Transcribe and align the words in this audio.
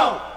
tonk, 0.00 0.29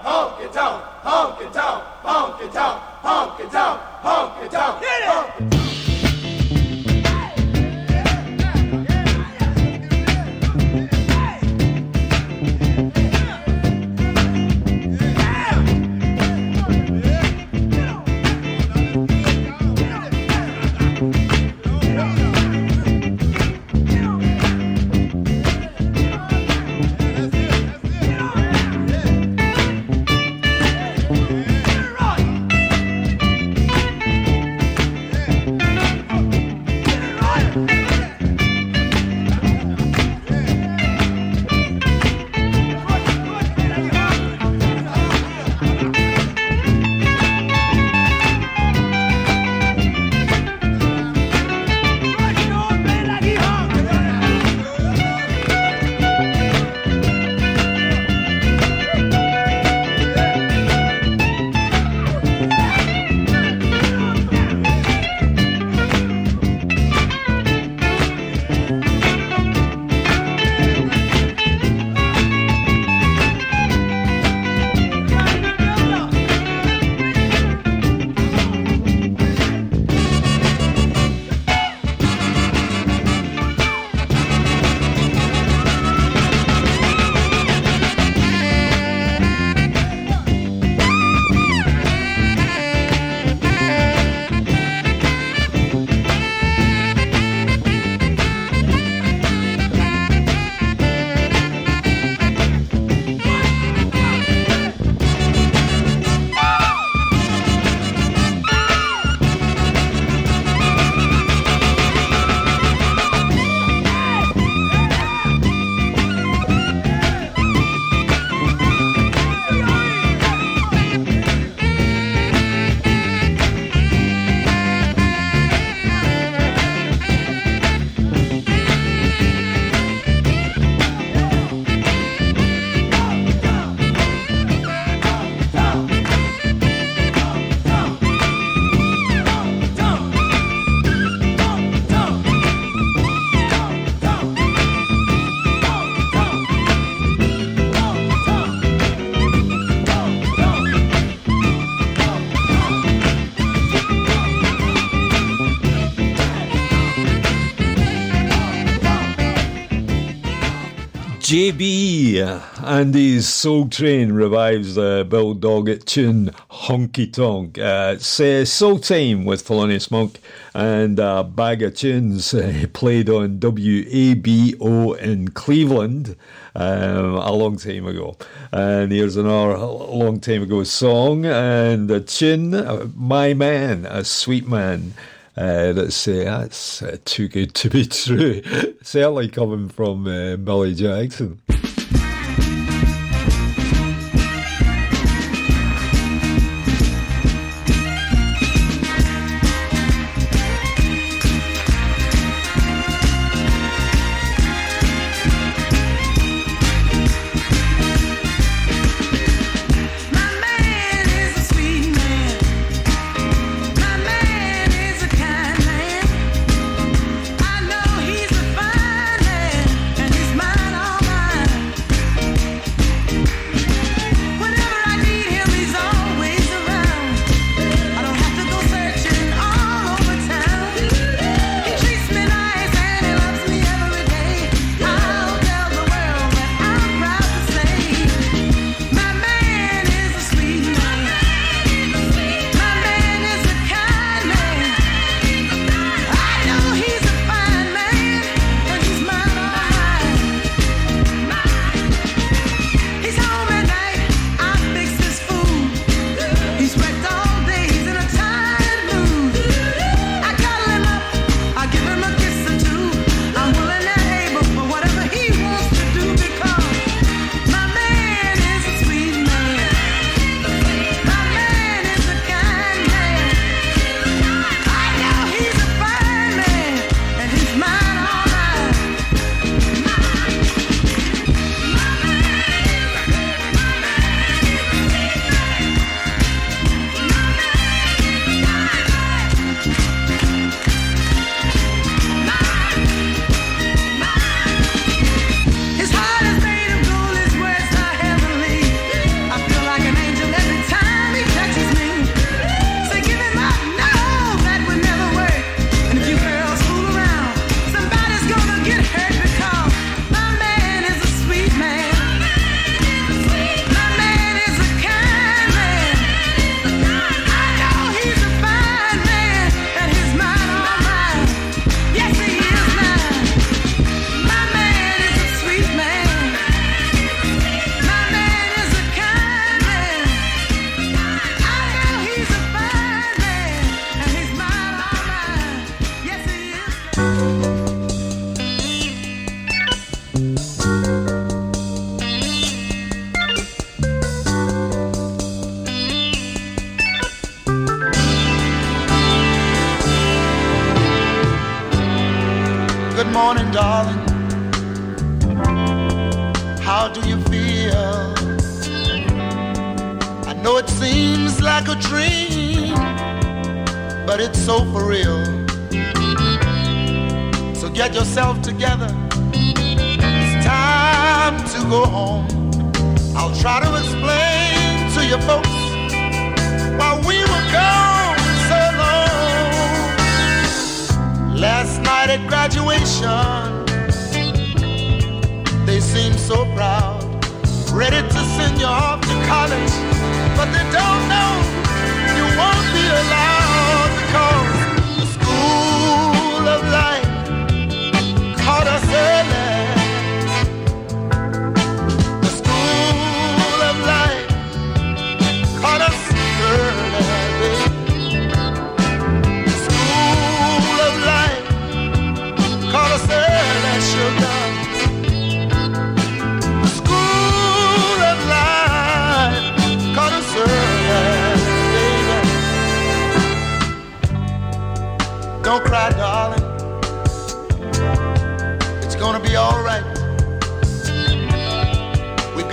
JB 161.34 162.62
Andy's 162.62 163.26
Soul 163.26 163.66
Train 163.66 164.12
revives 164.12 164.76
the 164.76 165.04
Bill 165.10 165.34
Doggett 165.34 165.84
tune 165.84 166.30
Honky 166.48 167.12
Tonk. 167.12 167.58
Uh, 167.58 167.94
it's 167.96 168.20
uh, 168.20 168.44
Soul 168.44 168.78
Time 168.78 169.24
with 169.24 169.44
Thelonious 169.44 169.90
Monk 169.90 170.20
and 170.54 170.96
a 171.00 171.24
bag 171.24 171.64
of 171.64 171.74
tunes 171.74 172.34
uh, 172.34 172.66
played 172.72 173.10
on 173.10 173.40
WABO 173.40 174.96
in 174.96 175.26
Cleveland 175.32 176.14
um, 176.54 177.16
a 177.16 177.32
long 177.32 177.56
time 177.56 177.88
ago. 177.88 178.16
And 178.52 178.92
here's 178.92 179.16
another 179.16 179.58
long 179.58 180.20
time 180.20 180.44
ago 180.44 180.62
song 180.62 181.26
and 181.26 181.90
the 181.90 182.00
tune 182.00 182.54
uh, 182.54 182.86
My 182.94 183.34
Man, 183.34 183.86
a 183.86 184.04
Sweet 184.04 184.46
Man. 184.46 184.94
Uh, 185.36 185.72
that's 185.72 186.06
uh, 186.06 186.24
that's 186.24 186.82
uh, 186.82 186.96
too 187.04 187.28
good 187.28 187.54
to 187.54 187.68
be 187.68 187.84
true. 187.86 188.40
Certainly 188.82 189.28
coming 189.30 189.68
from 189.68 190.06
uh, 190.06 190.36
Millie 190.36 190.74
Jackson. 190.74 191.40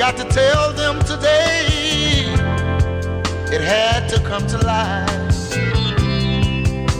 got 0.01 0.17
to 0.17 0.23
tell 0.29 0.73
them 0.73 0.97
today 1.01 2.23
it 3.53 3.61
had 3.61 4.07
to 4.07 4.19
come 4.21 4.47
to 4.47 4.57
light. 4.65 5.07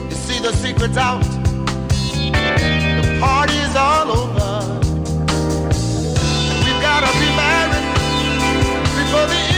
You 0.07 0.15
see, 0.15 0.39
the 0.39 0.53
secret's 0.53 0.97
out, 0.97 1.23
the 3.01 3.17
party's 3.19 3.75
all 3.75 4.11
over. 4.11 4.79
We've 6.63 6.81
got 6.83 7.01
to 7.01 7.11
be 7.17 7.29
married 7.41 7.87
before 8.95 9.25
the 9.33 9.50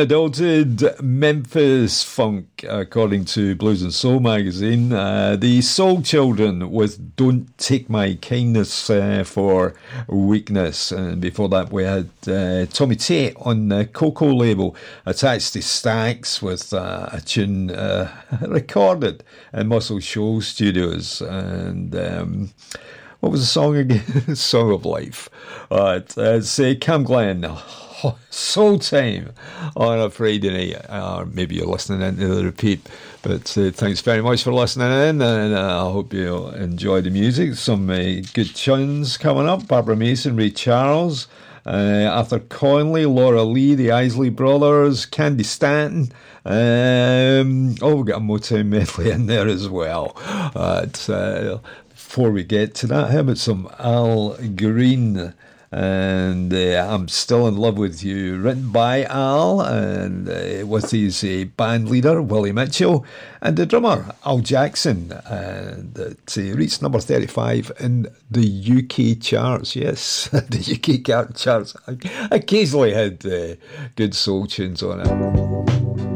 unadulterated 0.00 0.98
Memphis 1.02 2.02
funk, 2.02 2.64
according 2.66 3.26
to 3.26 3.54
Blues 3.54 3.82
and 3.82 3.92
Soul 3.92 4.18
magazine. 4.18 4.94
Uh, 4.94 5.36
the 5.36 5.60
Soul 5.60 6.00
Children 6.00 6.70
with 6.70 7.16
Don't 7.16 7.58
Take 7.58 7.90
My 7.90 8.14
Kindness 8.14 8.88
uh, 8.88 9.24
for 9.26 9.74
Weakness. 10.08 10.90
And 10.90 11.20
before 11.20 11.50
that, 11.50 11.70
we 11.70 11.84
had 11.84 12.08
uh, 12.26 12.64
Tommy 12.72 12.96
Tate 12.96 13.36
on 13.40 13.68
the 13.68 13.84
Koko 13.84 14.32
label, 14.32 14.74
attached 15.04 15.52
to 15.52 15.58
Stax 15.58 16.40
with 16.40 16.72
uh, 16.72 17.10
a 17.12 17.20
tune 17.20 17.70
uh, 17.70 18.10
recorded 18.48 19.22
in 19.52 19.68
Muscle 19.68 20.00
Shoals 20.00 20.46
Studios. 20.46 21.20
And. 21.20 21.94
Um, 21.94 22.50
what 23.20 23.32
was 23.32 23.42
the 23.42 23.46
song 23.46 23.76
again? 23.76 24.34
song 24.34 24.72
of 24.72 24.86
Life. 24.86 25.28
Uh, 25.70 26.00
it's 26.16 26.58
uh, 26.58 26.74
Cam 26.80 27.02
Glen 27.02 27.44
soul 28.30 28.78
time 28.78 29.32
on 29.76 29.98
a 29.98 30.10
Friday 30.10 30.74
night. 30.74 31.26
Maybe 31.34 31.56
you're 31.56 31.66
listening 31.66 32.02
into 32.02 32.34
the 32.34 32.44
repeat. 32.44 32.86
But 33.22 33.56
uh, 33.58 33.70
thanks 33.70 34.00
very 34.00 34.22
much 34.22 34.42
for 34.44 34.52
listening 34.52 34.90
in, 34.90 35.20
and 35.20 35.54
uh, 35.54 35.88
I 35.88 35.92
hope 35.92 36.14
you 36.14 36.48
enjoy 36.48 37.02
the 37.02 37.10
music. 37.10 37.54
Some 37.54 37.90
uh, 37.90 38.22
good 38.32 38.54
tunes 38.54 39.18
coming 39.18 39.46
up. 39.46 39.68
Barbara 39.68 39.94
Mason, 39.94 40.36
Ray 40.36 40.50
Charles, 40.50 41.28
uh, 41.66 42.08
Arthur 42.10 42.38
Conley, 42.38 43.04
Laura 43.04 43.42
Lee, 43.42 43.74
the 43.74 43.90
Isley 43.90 44.30
Brothers, 44.30 45.04
Candi 45.04 45.44
Staton. 45.44 46.12
Um, 46.46 47.74
oh, 47.82 47.96
we've 47.96 48.06
got 48.06 48.16
a 48.16 48.24
Motown 48.24 48.68
medley 48.68 49.10
in 49.10 49.26
there 49.26 49.46
as 49.46 49.68
well. 49.68 50.14
Uh, 50.54 50.86
before 51.90 52.30
we 52.30 52.42
get 52.42 52.74
to 52.76 52.86
that, 52.86 53.10
how 53.10 53.20
about 53.20 53.36
some 53.36 53.68
Al 53.78 54.38
Green? 54.56 55.34
And 55.72 56.52
uh, 56.52 56.88
I'm 56.88 57.06
Still 57.08 57.46
in 57.46 57.56
Love 57.56 57.78
with 57.78 58.02
You, 58.02 58.38
written 58.38 58.72
by 58.72 59.04
Al, 59.04 59.60
and 59.60 60.28
uh, 60.28 60.66
with 60.66 60.90
his 60.90 61.22
uh, 61.22 61.44
band 61.56 61.88
leader, 61.88 62.20
Willie 62.20 62.52
Mitchell, 62.52 63.04
and 63.40 63.56
the 63.56 63.66
drummer, 63.66 64.14
Al 64.24 64.40
Jackson, 64.40 65.12
and 65.26 65.96
it 65.96 66.36
uh, 66.36 66.56
reached 66.56 66.82
number 66.82 66.98
35 66.98 67.70
in 67.78 68.08
the 68.30 68.44
UK 68.44 69.22
charts. 69.22 69.76
Yes, 69.76 70.28
the 70.32 70.76
UK 70.76 71.36
charts. 71.36 71.76
I 71.86 71.96
occasionally 72.32 72.92
had 72.92 73.24
uh, 73.24 73.54
good 73.94 74.14
soul 74.14 74.46
tunes 74.46 74.82
on 74.82 75.00
it. 75.00 76.09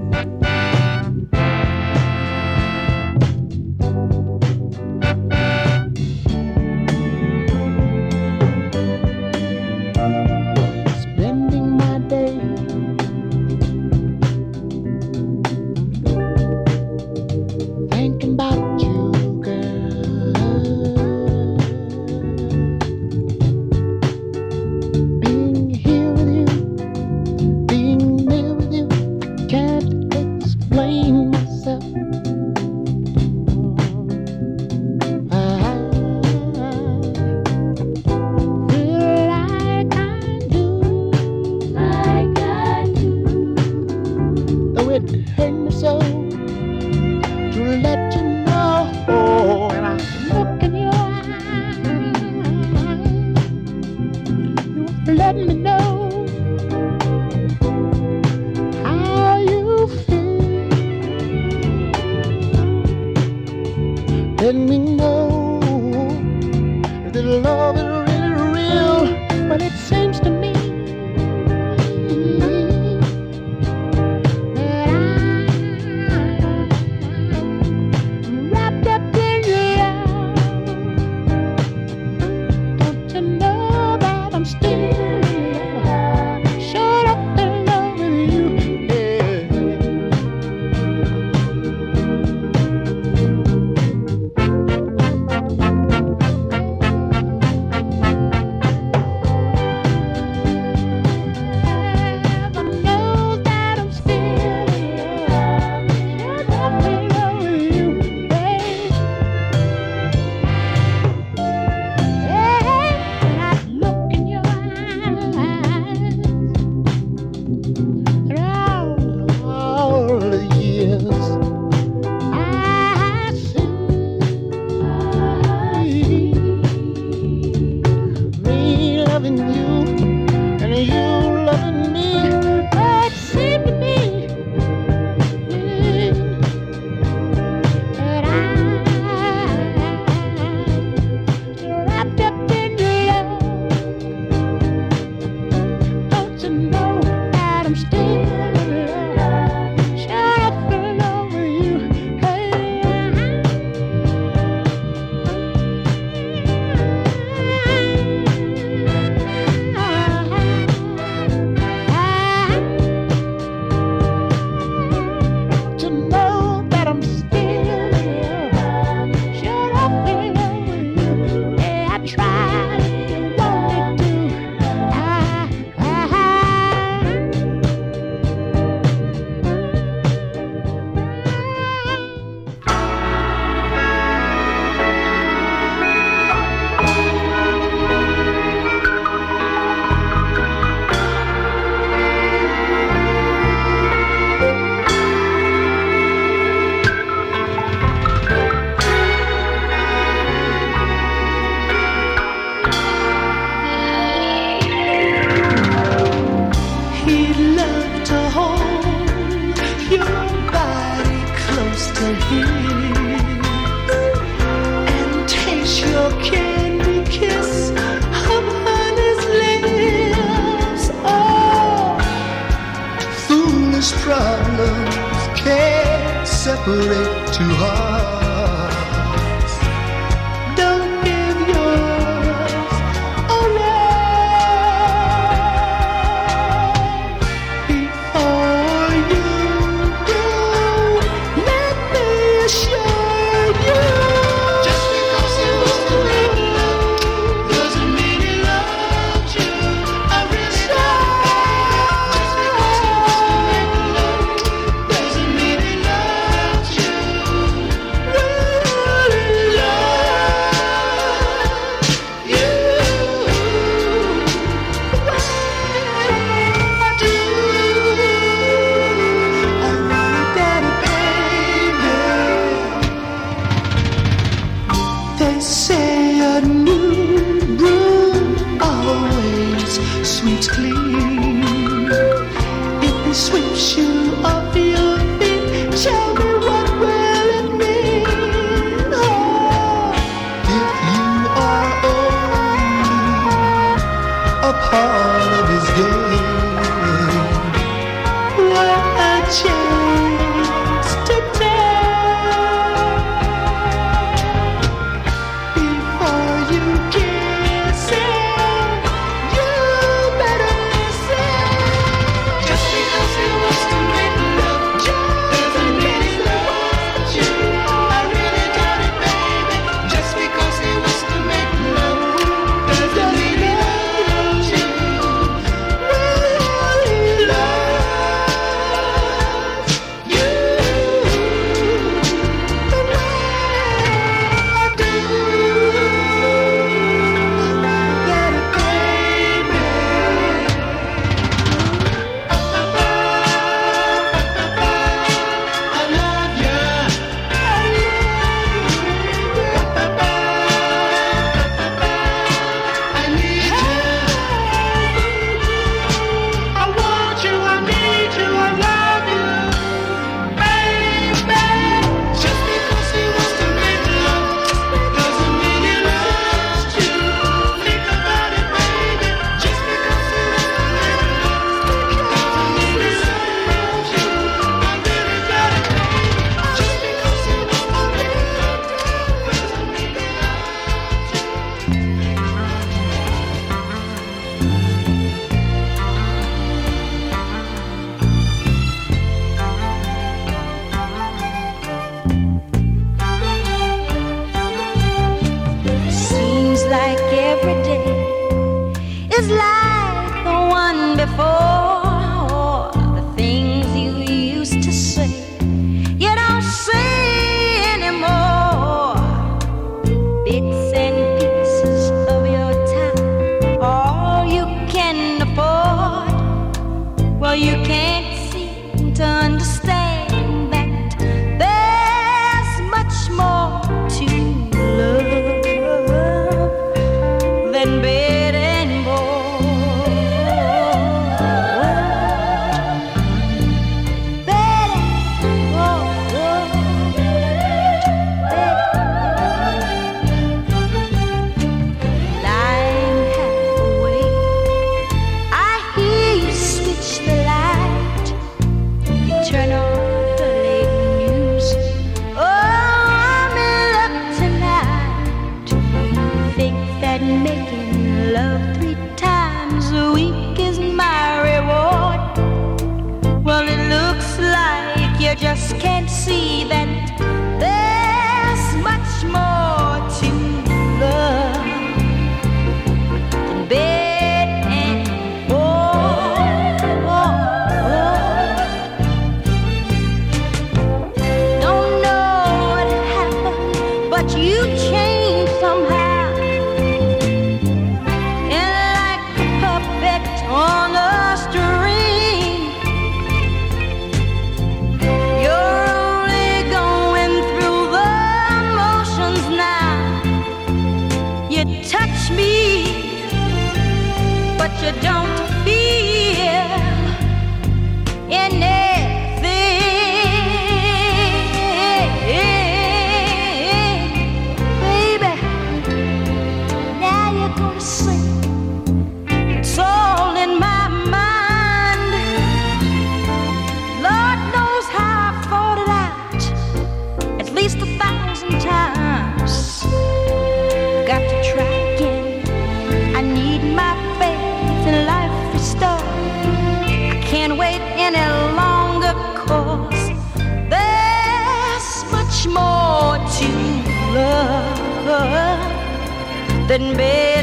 Then 546.46 546.76
big. 546.76 547.13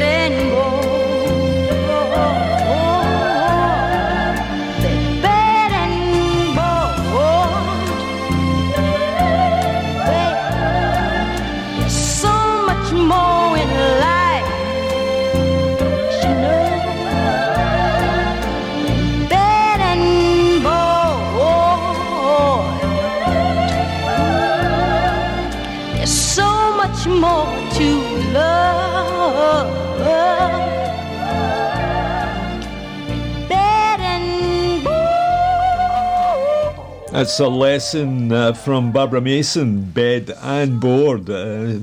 That's 37.22 37.38
a 37.38 37.46
lesson 37.46 38.32
uh, 38.32 38.52
from 38.52 38.90
Barbara 38.90 39.20
Mason, 39.20 39.82
Bed 39.92 40.32
and 40.42 40.80
Board. 40.80 41.30
Uh, 41.30 41.78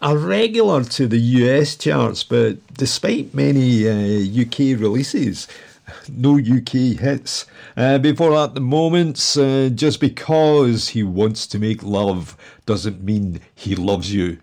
a 0.00 0.16
regular 0.16 0.84
to 0.84 1.08
the 1.08 1.18
US 1.18 1.74
charts, 1.74 2.22
but 2.22 2.64
despite 2.72 3.34
many 3.34 3.88
uh, 3.88 4.42
UK 4.42 4.78
releases, 4.80 5.48
no 6.08 6.38
UK 6.38 7.00
hits. 7.00 7.46
Uh, 7.76 7.98
before 7.98 8.30
that, 8.30 8.54
the 8.54 8.60
moments, 8.60 9.36
uh, 9.36 9.70
just 9.74 9.98
because 9.98 10.90
he 10.90 11.02
wants 11.02 11.48
to 11.48 11.58
make 11.58 11.82
love 11.82 12.36
doesn't 12.64 13.02
mean 13.02 13.40
he 13.56 13.74
loves 13.74 14.14
you. 14.14 14.38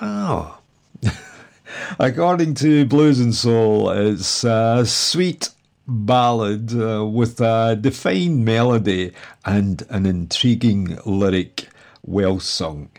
Oh. 0.00 0.60
According 1.98 2.54
to 2.62 2.86
Blues 2.86 3.18
and 3.18 3.34
Soul, 3.34 3.90
it's 3.90 4.44
a 4.44 4.86
sweet 4.86 5.48
ballad 5.88 6.72
uh, 6.80 7.04
with 7.04 7.40
a 7.40 7.76
defined 7.80 8.44
melody 8.44 9.12
and 9.44 9.82
an 9.88 10.06
intriguing 10.06 10.98
lyric, 11.04 11.68
well 12.02 12.38
sung. 12.38 12.90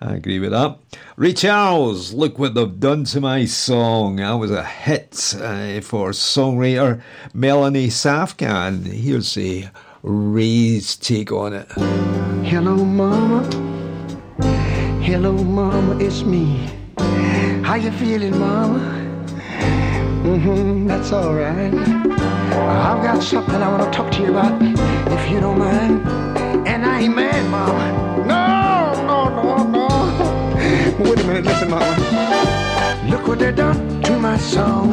I 0.00 0.16
agree 0.16 0.40
with 0.40 0.50
that. 0.50 0.78
Ray 1.16 1.32
Charles, 1.32 2.12
look 2.12 2.38
what 2.38 2.54
they've 2.54 2.80
done 2.80 3.04
to 3.04 3.20
my 3.20 3.46
song. 3.46 4.16
That 4.16 4.32
was 4.32 4.50
a 4.50 4.64
hit 4.64 5.34
uh, 5.38 5.80
for 5.80 6.10
songwriter 6.10 7.00
Melanie 7.32 7.88
Safka, 7.88 8.68
and 8.68 8.86
here's 8.86 9.38
a 9.38 9.70
Ray's 10.02 10.96
take 10.96 11.32
on 11.32 11.54
it. 11.54 11.70
Hello, 12.44 12.76
mama. 12.84 13.42
Hello, 15.00 15.32
mama, 15.32 15.98
it's 15.98 16.22
me. 16.22 16.68
How 17.62 17.76
you 17.76 17.90
feeling, 17.92 18.38
mama? 18.38 19.03
Mm-hmm, 20.24 20.86
that's 20.86 21.12
all 21.12 21.34
right. 21.34 21.74
I've 21.74 23.02
got 23.02 23.22
something 23.22 23.56
I 23.56 23.68
want 23.68 23.82
to 23.84 23.90
talk 23.94 24.10
to 24.12 24.22
you 24.22 24.30
about, 24.30 24.60
if 25.12 25.30
you 25.30 25.38
don't 25.38 25.58
mind. 25.58 26.08
And 26.66 26.86
I 26.86 27.02
ain't 27.02 27.14
mad, 27.14 27.50
mama. 27.50 28.24
No, 28.24 29.04
no, 29.04 29.28
no, 29.42 29.64
no. 29.68 29.86
Wait 30.98 31.20
a 31.20 31.24
minute, 31.26 31.44
listen, 31.44 31.68
mama. 31.68 31.94
Look 33.10 33.28
what 33.28 33.38
they 33.38 33.52
done 33.52 34.00
to 34.04 34.18
my 34.18 34.38
song, 34.38 34.90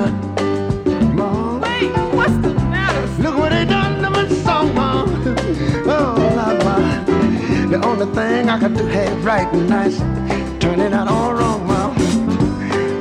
mom. 1.15 1.61
Wait, 1.61 1.91
what's 2.13 2.35
the 2.39 2.53
matter? 2.69 3.23
Look 3.23 3.37
what 3.37 3.51
they 3.53 3.63
done 3.63 4.01
to 4.03 4.09
my 4.09 4.27
song, 4.27 4.75
mom. 4.75 5.07
Oh, 5.87 6.17
mom. 6.65 7.69
The 7.71 7.81
only 7.85 8.13
thing 8.13 8.49
I 8.49 8.59
could 8.59 8.75
do 8.75 8.85
have 8.85 9.23
right 9.23 9.47
and 9.53 9.69
nice, 9.69 9.97
turn 10.59 10.81
it 10.81 10.91
out 10.91 11.07
all 11.07 11.33
wrong. 11.33 11.70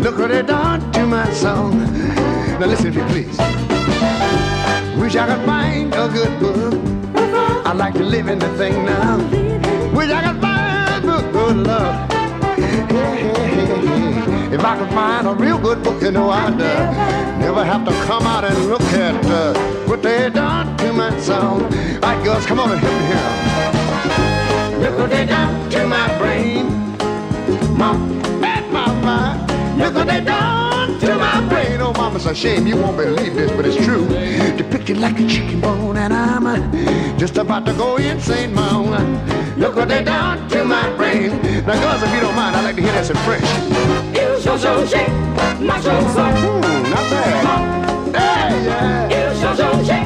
Look 0.01 0.19
what 0.19 0.31
they 0.31 0.41
done 0.41 0.91
to 0.93 1.07
my 1.07 1.31
song. 1.35 1.79
Now 2.59 2.67
listen, 2.67 2.87
if 2.87 2.95
you 2.95 3.05
please. 3.05 3.37
Wish 4.99 5.15
I 5.15 5.27
could 5.27 5.45
find 5.45 5.93
a 5.95 6.09
good 6.09 6.41
book. 6.41 6.75
I'd 7.67 7.77
like 7.77 7.93
to 7.95 8.03
live 8.03 8.29
in 8.29 8.39
the 8.39 8.49
thing 8.57 8.87
now. 8.87 9.19
Wish 9.95 10.11
I 10.11 10.23
could 10.27 10.41
find 10.41 11.05
a 11.05 11.33
good 11.33 11.57
love. 11.67 12.11
Hey, 12.57 12.87
hey, 12.89 13.33
hey. 13.77 14.55
If 14.55 14.65
I 14.65 14.79
could 14.79 14.89
find 14.89 15.27
a 15.27 15.35
real 15.35 15.59
good 15.59 15.83
book, 15.83 16.01
you 16.03 16.11
know 16.13 16.31
I'd 16.31 16.59
uh, 16.61 17.39
never 17.39 17.63
have 17.63 17.85
to 17.85 17.93
come 18.07 18.23
out 18.23 18.45
and 18.45 18.57
look 18.69 18.83
at 18.95 19.23
uh, 19.27 19.53
what 19.87 20.03
they 20.03 20.31
done 20.31 20.79
to 20.79 20.93
my 20.95 21.15
song. 21.21 21.63
All 21.63 22.01
right, 22.01 22.25
girls, 22.25 22.47
come 22.47 22.59
on 22.59 22.73
and 22.73 22.81
help 22.81 22.95
me 22.95 23.07
here. 23.13 24.81
Look 24.81 24.99
what 24.99 25.11
they 25.11 25.27
done 25.27 25.71
to 25.71 25.87
my 25.87 26.19
brain. 26.19 26.67
Mom, 27.77 28.23
at 28.43 28.67
my. 28.73 29.50
Look 29.91 30.07
what 30.07 30.15
they 30.15 30.21
done 30.25 31.01
to 31.01 31.17
my 31.17 31.49
brain. 31.49 31.81
Oh, 31.81 31.93
mama, 31.93 32.15
it's 32.15 32.27
a 32.27 32.33
shame 32.33 32.65
you 32.65 32.77
won't 32.77 32.97
believe 32.97 33.35
this, 33.35 33.51
but 33.51 33.67
it's 33.67 33.75
true. 33.85 34.07
Depicted 34.57 34.99
like 34.99 35.19
a 35.19 35.27
chicken 35.27 35.61
bone, 35.61 35.97
and 35.97 36.15
I'm 36.15 36.47
uh, 36.47 37.19
just 37.19 37.37
about 37.39 37.67
to 37.67 37.73
go 37.73 37.97
insane, 37.97 38.55
mom. 38.55 38.87
Look 39.57 39.75
what 39.75 39.89
they 39.89 40.05
done 40.05 40.49
to 40.51 40.65
my 40.65 40.89
brain. 40.97 41.31
Now, 41.67 41.75
girls, 41.81 42.05
if 42.05 42.15
you 42.15 42.21
don't 42.21 42.37
mind, 42.37 42.55
I'd 42.55 42.63
like 42.63 42.77
to 42.77 42.83
hear 42.83 42.93
this 42.93 43.11
in 43.11 43.17
French. 43.27 43.43
Ils 44.15 44.49
ont 44.49 44.59
changé 44.59 45.09
ma 45.59 45.75
chanson. 45.83 46.31
Hmm, 46.39 46.83
not 46.89 47.11
bad. 47.11 48.15
Hey, 48.15 48.65
yeah. 48.67 49.51
Ont 49.51 49.57
changé 49.57 49.99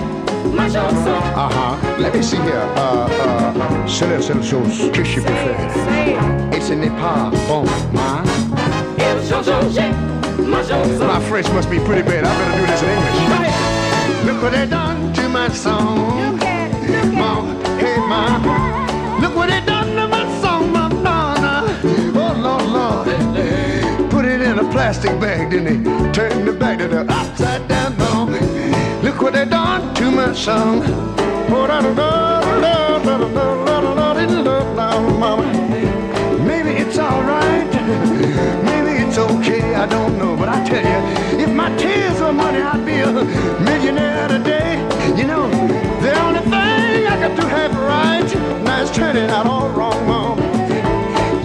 ma 0.55 0.67
chanson. 0.67 1.21
Uh-huh. 1.37 1.77
Let 1.99 2.15
me 2.15 2.23
see 2.23 2.39
here. 2.39 2.67
Uh, 2.75 3.07
uh, 3.07 3.87
c'est 3.87 4.09
la 4.09 4.23
seule 4.23 4.43
chose 4.43 4.91
que 4.95 5.05
je 5.05 5.21
peux 5.21 5.27
faire. 5.27 6.55
Et 6.55 6.61
ce 6.63 6.73
n'est 6.73 6.89
pas 6.89 7.31
bon, 7.49 7.65
hein? 7.99 8.23
Ils 8.25 8.33
ont 8.33 8.33
changé 8.33 8.39
ma. 8.39 8.44
My 9.25 11.21
French 11.29 11.49
must 11.53 11.71
be 11.71 11.79
pretty 11.79 12.03
bad. 12.03 12.25
I 12.25 12.37
better 12.37 12.61
do 12.61 12.67
this 12.67 12.83
in 12.83 12.89
English. 13.23 14.27
Look 14.27 14.43
what 14.43 14.53
they 14.53 14.67
done 14.67 15.13
to 15.15 15.29
my 15.31 15.49
song. 15.49 16.29
Mom, 17.15 17.59
hey, 17.79 17.97
mom. 18.07 18.43
Look 19.23 19.35
what 19.35 19.49
they 19.49 19.61
done 19.65 19.97
to 19.97 20.09
my 20.09 20.41
song, 20.43 20.73
my 20.73 20.89
Donna. 20.91 21.65
Oh, 22.15 22.35
Lord, 22.37 22.67
Lord. 22.67 24.11
Put 24.11 24.27
it 24.27 24.43
in 24.43 24.59
a 24.59 24.71
plastic 24.71 25.19
bag, 25.19 25.51
then 25.53 25.65
they 25.65 26.13
turned 26.13 26.47
the 26.47 26.53
bag 26.53 26.79
to 26.81 26.89
the 26.89 27.01
upside 27.11 27.67
down, 27.67 27.97
no. 27.97 28.27
Look 29.03 29.23
what 29.23 29.33
they 29.33 29.47
done 29.47 29.95
to 29.95 30.11
my 30.11 30.35
song. 30.35 30.83
Oh, 31.49 31.67
da, 31.67 31.81
da, 31.81 31.95
da, 31.95 32.41
da, 32.61 32.99
da, 32.99 33.19
da, 33.19 33.29
da, 33.65 33.95
da, 33.95 34.15
da, 34.15 34.43
da, 34.43 34.75
da, 34.75 35.01
mama. 35.19 35.47
Maybe 36.45 36.71
it's 36.73 36.99
alright. 36.99 37.65
Maybe 37.65 37.74
But 40.45 40.57
I 40.57 40.69
tell 40.69 40.85
you, 40.85 41.43
if 41.43 41.51
my 41.55 41.75
tears 41.79 42.21
were 42.21 42.31
money, 42.31 42.61
I'd 42.61 42.85
be 42.85 43.01
a 43.01 43.11
millionaire 43.65 44.29
today. 44.29 44.77
You 45.17 45.27
know, 45.27 45.49
the 46.05 46.13
only 46.21 46.41
thing 46.41 47.07
I 47.09 47.17
got 47.19 47.35
to 47.41 47.49
have 47.49 47.73
right. 47.75 48.29
Now 48.63 48.83
it's 48.83 48.95
turning 48.95 49.31
out 49.31 49.47
all 49.47 49.71
wrong, 49.71 50.07
mom. 50.07 50.39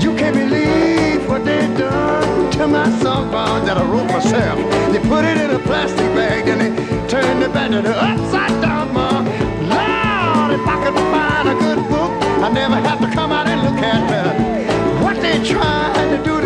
You 0.01 0.13
can't 0.17 0.35
believe 0.35 1.29
what 1.29 1.45
they 1.45 1.61
done 1.77 2.51
to 2.51 2.67
my 2.67 2.89
song 2.99 3.31
that 3.31 3.77
I 3.77 3.85
wrote 3.85 4.07
myself. 4.07 4.59
They 4.91 4.99
put 5.07 5.23
it 5.23 5.37
in 5.37 5.51
a 5.51 5.59
plastic 5.59 6.09
bag 6.13 6.49
and 6.49 6.59
they 6.59 7.07
turned 7.07 7.41
it 7.41 7.53
back 7.53 7.71
to 7.71 7.81
the 7.81 7.95
upside 7.95 8.61
down, 8.61 8.93
mom. 8.93 9.23
Lord, 9.71 10.59
if 10.59 10.67
I 10.67 10.75
could 10.83 10.99
find 11.15 11.47
a 11.47 11.55
good 11.55 11.87
book, 11.87 12.11
I 12.43 12.51
never 12.51 12.75
have 12.75 12.99
to 12.99 13.09
come 13.15 13.31
out 13.31 13.47
and 13.47 13.61
look 13.61 13.81
at 13.81 14.03
uh, 14.11 15.01
what 15.01 15.15
they 15.21 15.41
trying 15.41 16.17
to 16.17 16.21
do 16.21 16.38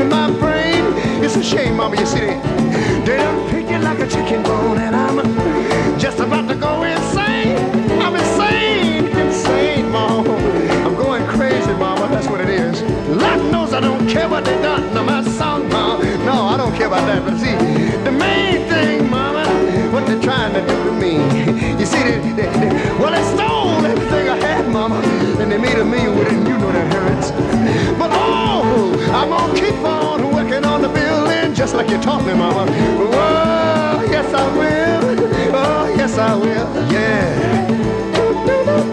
shame, 1.43 1.75
mama, 1.75 1.99
you 1.99 2.05
see, 2.05 2.19
they, 3.05 3.17
done 3.17 3.49
picked 3.49 3.69
it 3.69 3.79
like 3.79 3.99
a 3.99 4.07
chicken 4.07 4.41
bone 4.43 4.77
and 4.77 4.95
I'm 4.95 5.17
just 5.99 6.19
about 6.19 6.47
to 6.47 6.55
go 6.55 6.83
insane. 6.83 7.57
I'm 8.01 8.15
insane, 8.15 9.07
insane, 9.07 9.91
mama. 9.91 10.35
I'm 10.85 10.95
going 10.95 11.25
crazy, 11.27 11.73
mama, 11.73 12.07
that's 12.07 12.27
what 12.27 12.39
it 12.39 12.49
is. 12.49 12.81
Lord 13.09 13.51
knows 13.51 13.73
I 13.73 13.81
don't 13.81 14.07
care 14.07 14.29
what 14.29 14.45
they 14.45 14.59
done 14.61 14.93
to 14.93 15.03
my 15.03 15.21
song, 15.23 15.67
mama. 15.69 16.05
No, 16.23 16.45
I 16.47 16.55
don't 16.55 16.73
care 16.75 16.87
about 16.87 17.05
that, 17.07 17.23
but 17.25 17.37
see, 17.37 17.55
the 18.03 18.11
main 18.11 18.69
thing, 18.69 19.09
mama, 19.09 19.45
what 19.91 20.07
they're 20.07 20.21
trying 20.21 20.53
to 20.53 20.61
do 20.61 20.83
to 20.85 20.91
me. 20.93 21.15
You 21.77 21.85
see, 21.85 22.03
they, 22.03 22.19
they, 22.31 22.47
they, 22.59 22.69
well, 22.99 23.11
they 23.11 23.23
stole 23.35 23.85
everything 23.85 24.29
I 24.29 24.37
had, 24.37 24.71
mama, 24.71 24.95
and 25.41 25.51
they 25.51 25.57
made 25.57 25.77
a 25.77 25.83
million 25.85 26.17
with 26.17 26.27
it, 26.27 26.47
you 26.47 26.57
know 26.57 26.71
that 26.71 26.93
hurts. 26.93 27.31
But 27.99 28.11
oh, 28.13 28.95
I'm 29.13 29.29
gonna 29.29 29.59
keep 29.59 29.75
on 29.83 30.33
working 30.33 30.63
on 30.63 30.81
the 30.81 30.87
building 30.87 31.22
just 31.53 31.75
like 31.75 31.89
you 31.89 32.01
taught 32.01 32.25
me, 32.25 32.33
mama. 32.33 32.65
Oh, 32.69 34.07
yes, 34.09 34.33
I 34.33 34.57
will. 34.57 35.55
Oh, 35.55 35.93
yes, 35.95 36.17
I 36.17 36.35
will. 36.35 36.91
Yeah. 36.91 38.92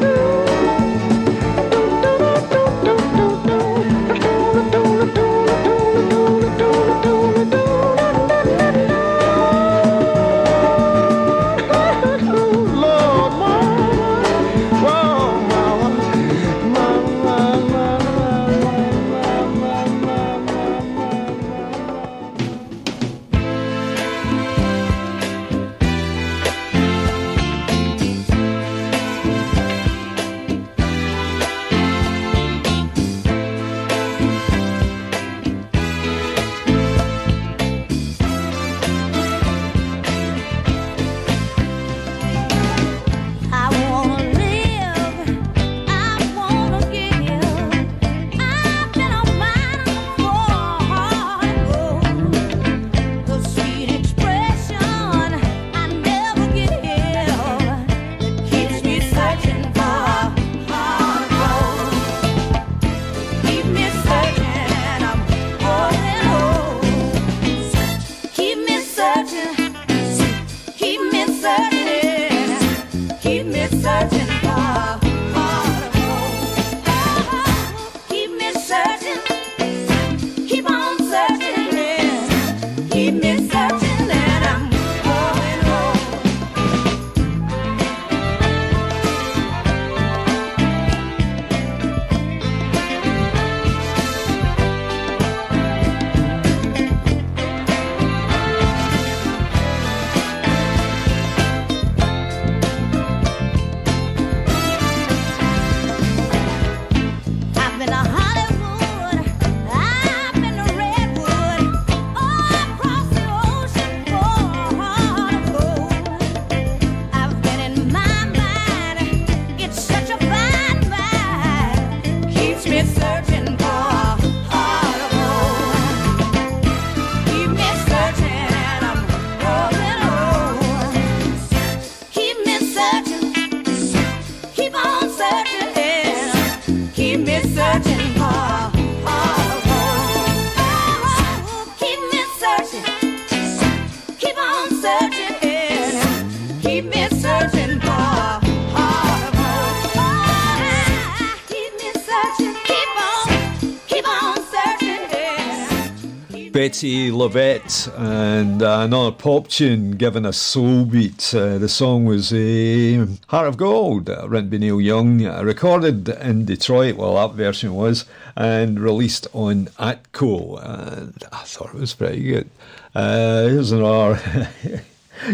Bettye 156.81 157.13
LaVette 157.13 157.93
and 157.99 158.63
uh, 158.63 158.79
another 158.81 159.13
pop 159.13 159.49
tune 159.49 159.91
given 159.93 160.25
a 160.25 160.33
soul 160.33 160.87
beat. 160.87 161.35
Uh, 161.35 161.59
the 161.59 161.69
song 161.69 162.07
was 162.07 162.33
uh, 162.33 163.07
Heart 163.29 163.49
of 163.49 163.57
Gold, 163.59 164.09
uh, 164.09 164.27
written 164.27 164.49
by 164.49 164.57
Neil 164.57 164.81
Young, 164.81 165.27
uh, 165.27 165.43
recorded 165.43 166.09
in 166.09 166.47
Detroit, 166.47 166.97
well, 166.97 167.17
that 167.17 167.37
version 167.37 167.75
was, 167.75 168.07
and 168.35 168.81
released 168.81 169.27
on 169.35 169.67
Atco. 169.79 170.59
And 170.65 171.23
I 171.31 171.45
thought 171.45 171.75
it 171.75 171.81
was 171.81 171.93
pretty 171.93 172.23
good. 172.23 172.49
Uh, 172.95 173.43
here's 173.43 173.73
another. 173.73 174.49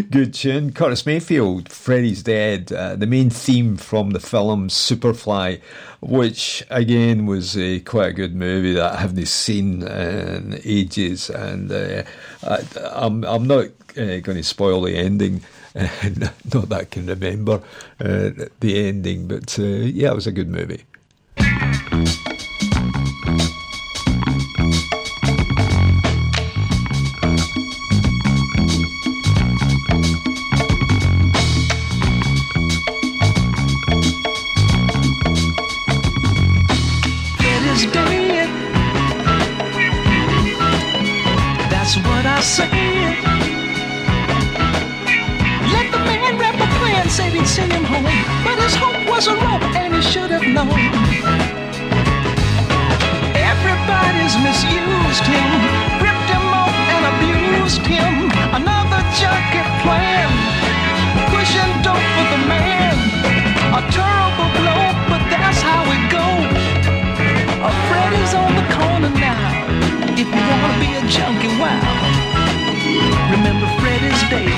Good 0.09 0.33
tune. 0.33 0.73
Curtis 0.73 1.05
Mayfield, 1.05 1.69
Freddy's 1.69 2.21
Dead, 2.21 2.71
uh, 2.73 2.95
the 2.95 3.07
main 3.07 3.29
theme 3.29 3.77
from 3.77 4.11
the 4.11 4.19
film 4.19 4.67
Superfly, 4.67 5.61
which 6.01 6.63
again 6.69 7.25
was 7.25 7.55
uh, 7.55 7.79
quite 7.85 8.09
a 8.09 8.13
good 8.13 8.35
movie 8.35 8.73
that 8.73 8.95
I 8.95 8.99
haven't 8.99 9.25
seen 9.27 9.83
in 9.83 10.59
ages. 10.65 11.29
And 11.29 11.71
uh, 11.71 12.03
I, 12.43 12.63
I'm, 12.91 13.23
I'm 13.23 13.47
not 13.47 13.67
uh, 13.91 14.19
going 14.19 14.37
to 14.37 14.43
spoil 14.43 14.81
the 14.81 14.97
ending, 14.97 15.41
not 15.75 16.69
that 16.69 16.73
I 16.73 16.83
can 16.83 17.07
remember 17.07 17.61
uh, 18.01 18.31
the 18.59 18.87
ending, 18.87 19.27
but 19.27 19.57
uh, 19.57 19.63
yeah, 19.63 20.11
it 20.11 20.15
was 20.15 20.27
a 20.27 20.33
good 20.33 20.49
movie. 20.49 20.83
Junkie, 71.07 71.47
wow. 71.59 71.79
Remember 73.31 73.67
Freddy's 73.79 74.21
dead. 74.27 74.51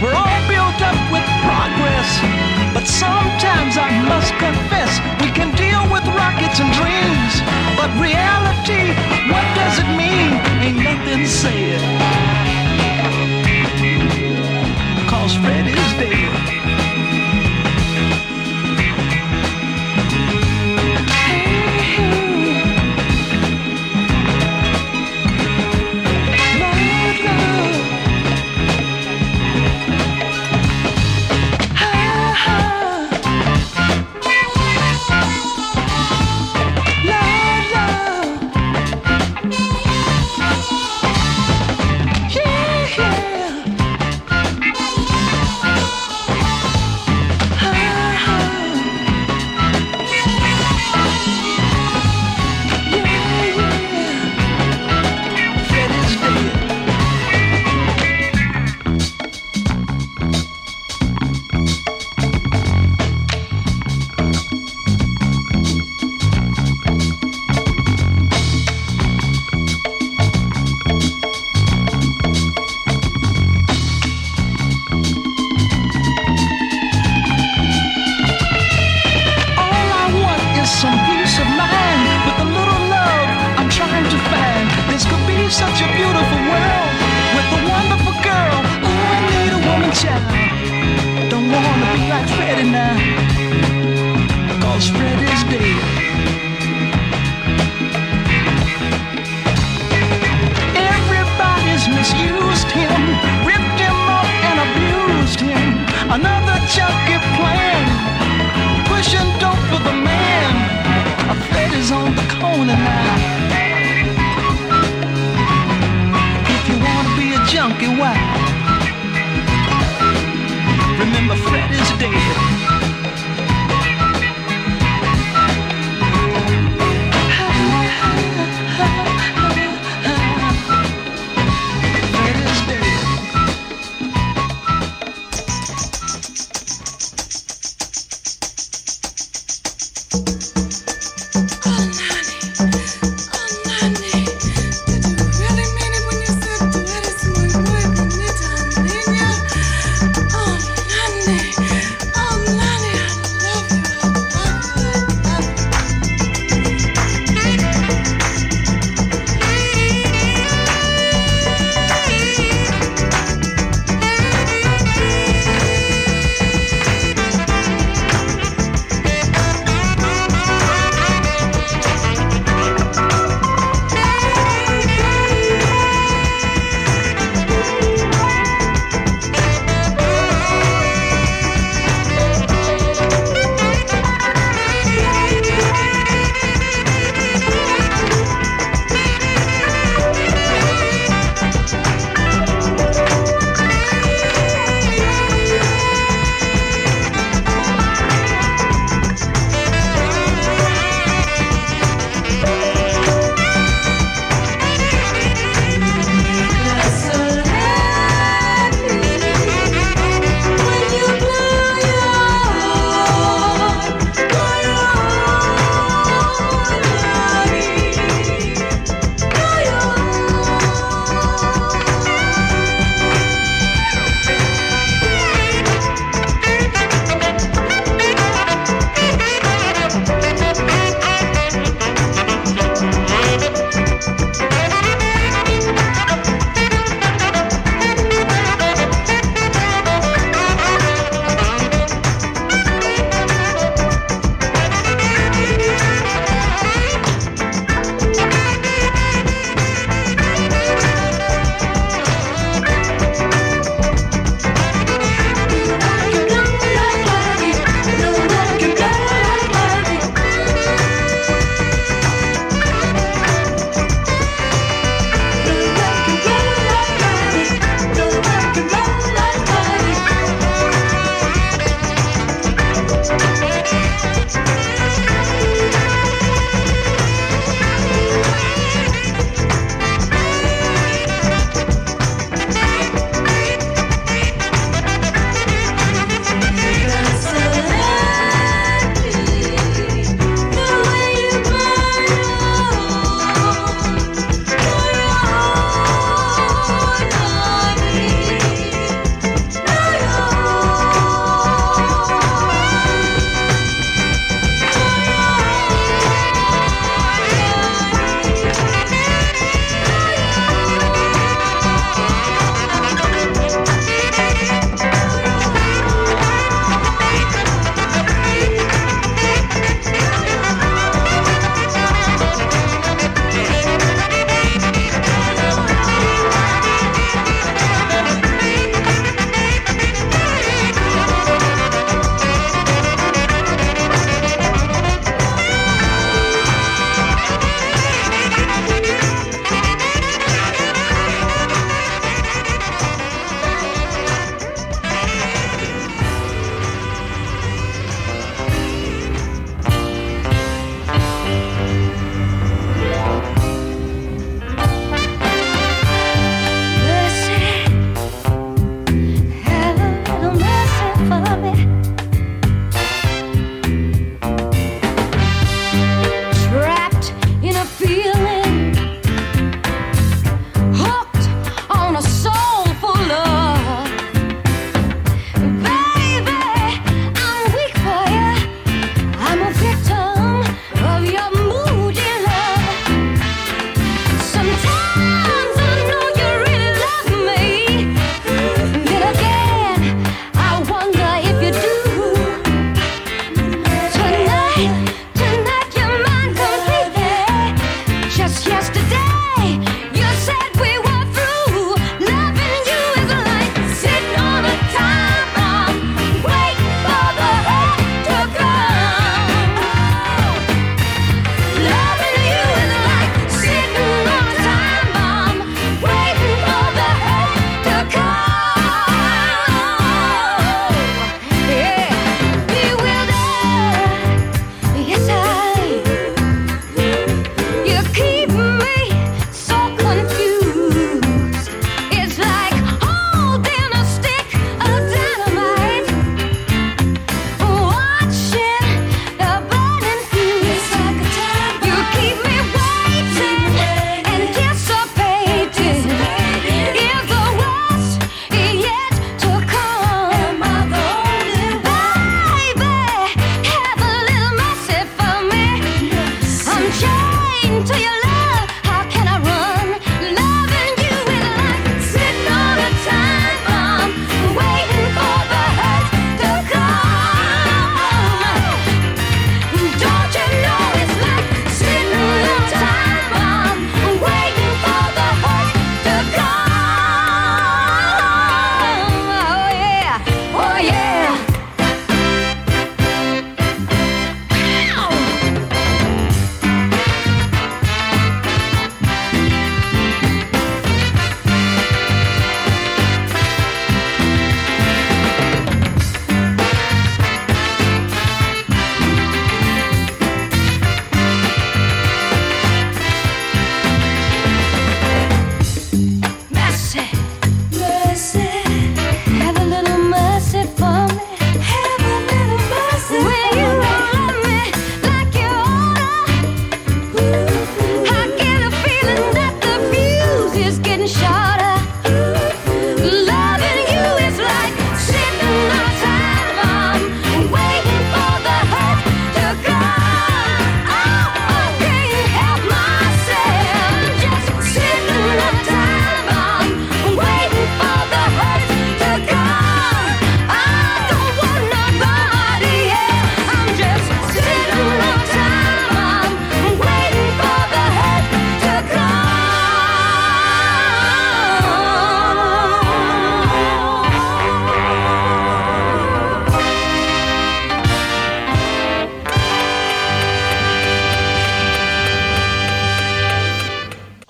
We're 0.00 0.14
all 0.14 0.40
built 0.46 0.78
up 0.82 0.98
with 1.10 1.26
progress, 1.42 2.10
but 2.72 2.86
sometimes 2.86 3.76
I 3.76 3.90
must 4.06 4.32
confess 4.38 5.00
we 5.20 5.30
can 5.34 5.50
deal 5.56 5.82
with 5.90 6.06
rockets 6.14 6.60
and 6.60 6.70
dreams, 6.78 7.42
but 7.74 7.90
reality, 7.98 8.94
what 9.26 9.46
does 9.58 9.78
it 9.82 9.90
mean? 9.98 10.38
Ain't 10.62 10.78
nothing 10.78 11.26
said. 11.26 11.80
Cause 15.08 15.34
Freddy's 15.34 15.92
dead. 15.98 16.27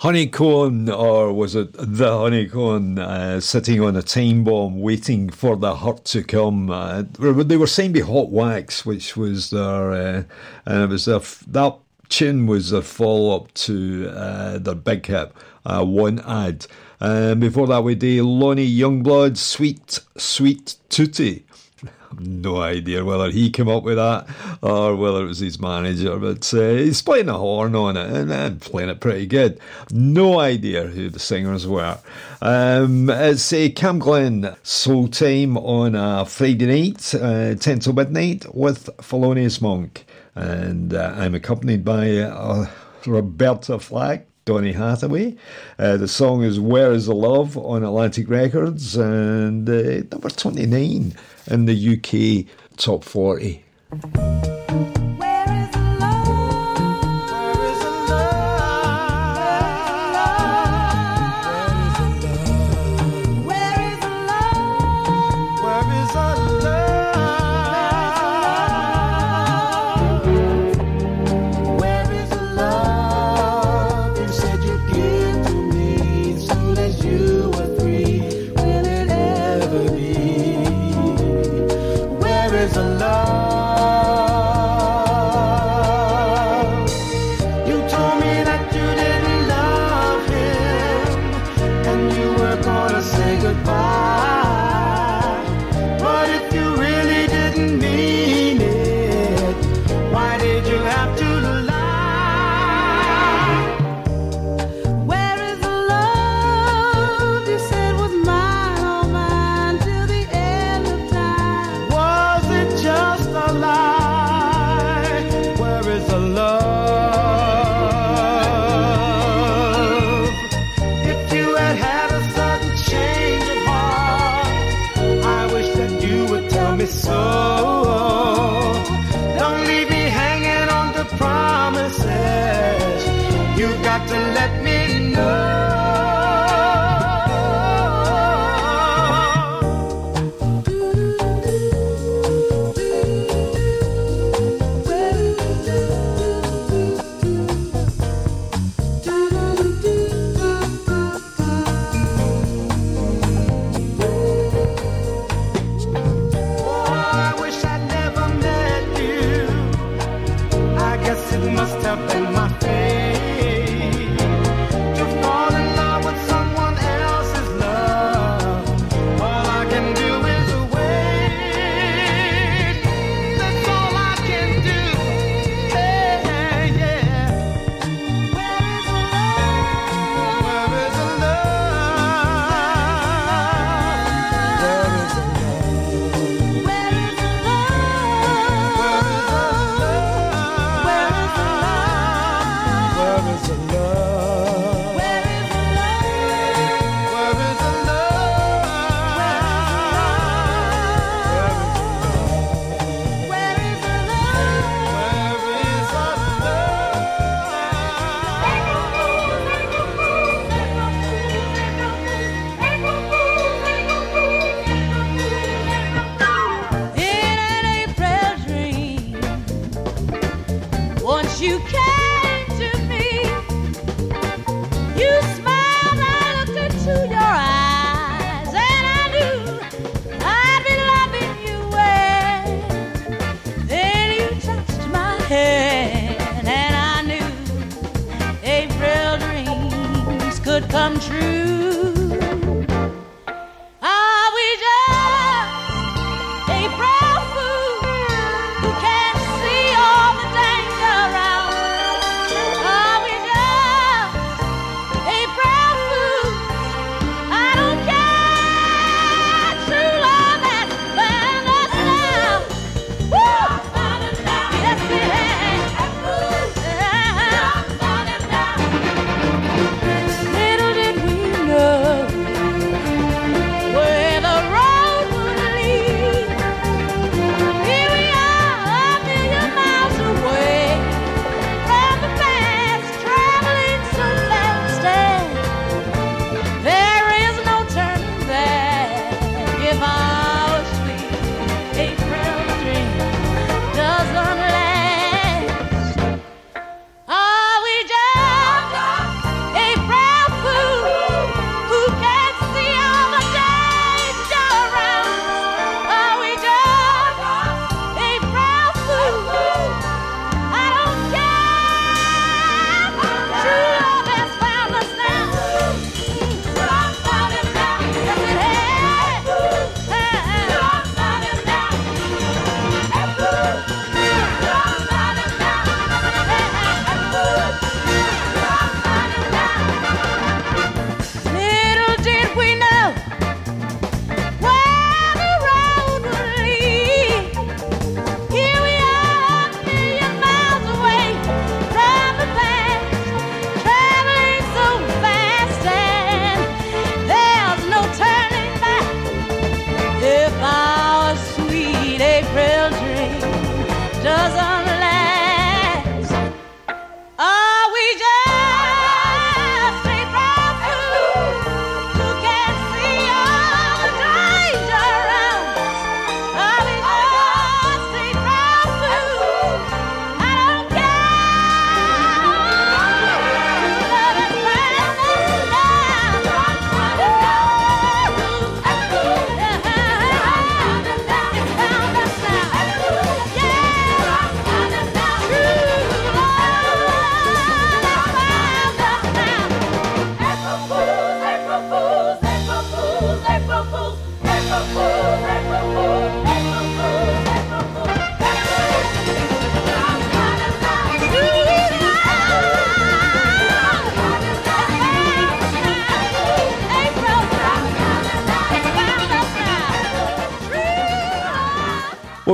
Honey 0.08 0.26
Cone, 0.26 0.88
or 0.88 1.34
was 1.34 1.54
it 1.54 1.74
the 1.74 2.10
Honey 2.10 2.48
Cone, 2.48 2.98
uh, 2.98 3.40
sitting 3.40 3.82
on 3.82 3.94
a 3.94 4.00
time 4.00 4.42
bomb 4.42 4.80
waiting 4.80 5.28
for 5.28 5.54
the 5.54 5.76
hurt 5.76 6.06
to 6.06 6.22
come? 6.24 6.70
Uh, 6.70 7.02
they 7.18 7.58
were 7.58 7.66
signed 7.66 7.92
by 7.92 8.00
Hot 8.00 8.30
Wax, 8.30 8.86
which 8.86 9.18
was 9.18 9.50
their, 9.50 9.92
uh, 9.92 10.22
and 10.64 10.84
it 10.84 10.88
was 10.88 11.04
their, 11.04 11.20
that 11.48 11.76
tune 12.08 12.46
was 12.46 12.70
their 12.70 12.80
follow 12.80 13.36
up 13.36 13.52
to 13.52 14.08
uh, 14.08 14.56
their 14.56 14.74
big 14.74 15.04
hit, 15.04 15.30
uh, 15.66 15.84
Want 15.86 16.26
Ads. 16.26 16.68
Um, 17.02 17.40
before 17.40 17.66
that, 17.66 17.84
we 17.84 17.94
did 17.94 18.24
Lonnie 18.24 18.66
Youngblood, 18.66 19.36
Sweet, 19.36 20.00
Sweet 20.16 20.76
Tootie 20.88 21.42
no 22.18 22.60
idea 22.60 23.04
whether 23.04 23.30
he 23.30 23.50
came 23.50 23.68
up 23.68 23.82
with 23.82 23.96
that 23.96 24.26
or 24.62 24.96
whether 24.96 25.24
it 25.24 25.28
was 25.28 25.38
his 25.38 25.60
manager, 25.60 26.16
but 26.18 26.52
uh, 26.54 26.70
he's 26.70 27.02
playing 27.02 27.28
a 27.28 27.36
horn 27.36 27.74
on 27.74 27.96
it 27.96 28.10
and, 28.10 28.32
and 28.32 28.60
playing 28.60 28.88
it 28.88 29.00
pretty 29.00 29.26
good. 29.26 29.60
No 29.90 30.40
idea 30.40 30.84
who 30.84 31.10
the 31.10 31.18
singers 31.18 31.66
were. 31.66 31.98
Um, 32.40 33.10
it's 33.10 33.52
a 33.52 33.70
Cam 33.70 33.98
Glen 33.98 34.56
Soul 34.62 35.08
Time 35.08 35.56
on 35.56 35.94
a 35.94 36.24
Friday 36.24 36.66
night, 36.66 37.14
uh, 37.14 37.54
10 37.54 37.80
till 37.80 37.92
midnight, 37.92 38.46
with 38.54 38.88
Felonious 39.00 39.60
Monk. 39.60 40.04
And 40.34 40.94
uh, 40.94 41.14
I'm 41.16 41.34
accompanied 41.34 41.84
by 41.84 42.18
uh, 42.18 42.66
Roberta 43.06 43.78
Flack. 43.78 44.27
Donny 44.48 44.72
Hathaway. 44.72 45.36
Uh, 45.78 45.98
the 45.98 46.08
song 46.08 46.42
is 46.42 46.58
Where 46.58 46.90
is 46.92 47.04
the 47.04 47.14
Love 47.14 47.58
on 47.58 47.84
Atlantic 47.84 48.30
Records 48.30 48.96
and 48.96 49.68
uh, 49.68 50.04
number 50.10 50.30
29 50.30 51.14
in 51.48 51.64
the 51.66 52.46
UK 52.46 52.46
top 52.78 53.04
40. 53.04 53.62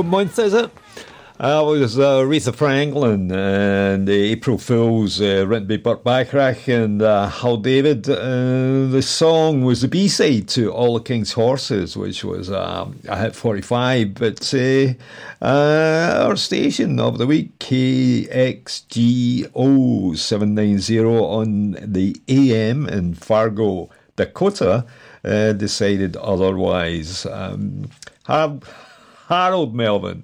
Month 0.05 0.39
is 0.39 0.53
it? 0.53 0.71
Uh, 1.37 1.61
it 1.75 1.79
was 1.81 1.99
uh, 1.99 2.19
Aretha 2.19 2.55
Franklin 2.55 3.29
and 3.29 4.07
uh, 4.07 4.11
April 4.11 4.57
Fools, 4.57 5.19
uh, 5.19 5.45
written 5.45 5.67
by 5.67 5.75
Burt 5.75 6.01
Bacharach 6.01 6.69
and 6.69 7.01
uh, 7.01 7.27
Hal 7.27 7.57
David. 7.57 8.09
Uh, 8.09 8.87
the 8.87 9.01
song 9.01 9.65
was 9.65 9.81
the 9.81 9.89
B 9.89 10.07
side 10.07 10.47
to 10.49 10.71
All 10.71 10.93
the 10.93 11.03
King's 11.03 11.33
Horses, 11.33 11.97
which 11.97 12.23
was 12.23 12.49
um, 12.49 13.01
a 13.09 13.17
hit 13.19 13.35
45. 13.35 14.13
But 14.13 14.53
uh, 14.53 14.93
uh, 15.41 16.23
our 16.25 16.37
station 16.37 17.01
of 17.01 17.17
the 17.17 17.27
week, 17.27 17.59
KFGO 17.59 18.27
790 20.17 20.99
on 21.01 21.71
the 21.81 22.15
AM 22.29 22.87
in 22.87 23.13
Fargo, 23.13 23.89
Dakota, 24.15 24.85
uh, 25.25 25.51
decided 25.51 26.15
otherwise. 26.15 27.25
Um, 27.25 27.89
Har- 28.23 28.59
Harold 29.27 29.73
Melvin 29.73 30.23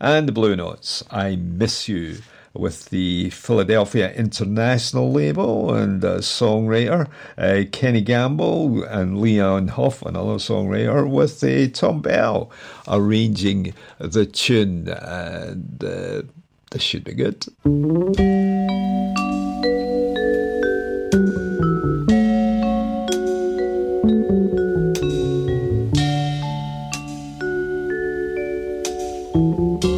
and 0.00 0.26
the 0.26 0.32
Blue 0.32 0.56
Notes. 0.56 1.04
I 1.10 1.36
Miss 1.36 1.88
You 1.88 2.18
with 2.52 2.86
the 2.90 3.30
Philadelphia 3.30 4.12
International 4.12 5.12
label 5.12 5.72
and 5.72 6.04
uh, 6.04 6.18
songwriter 6.18 7.08
uh, 7.38 7.62
Kenny 7.70 8.00
Gamble 8.00 8.82
and 8.82 9.20
Leon 9.20 9.68
Huff, 9.68 10.02
another 10.02 10.34
songwriter, 10.34 11.08
with 11.08 11.44
uh, 11.44 11.72
Thom 11.72 12.02
Bell 12.02 12.50
arranging 12.88 13.72
the 13.98 14.26
tune. 14.26 14.88
And 14.88 15.84
uh, 15.84 16.22
this 16.72 16.82
should 16.82 17.04
be 17.04 17.14
good. 17.14 17.46
I 29.32 29.89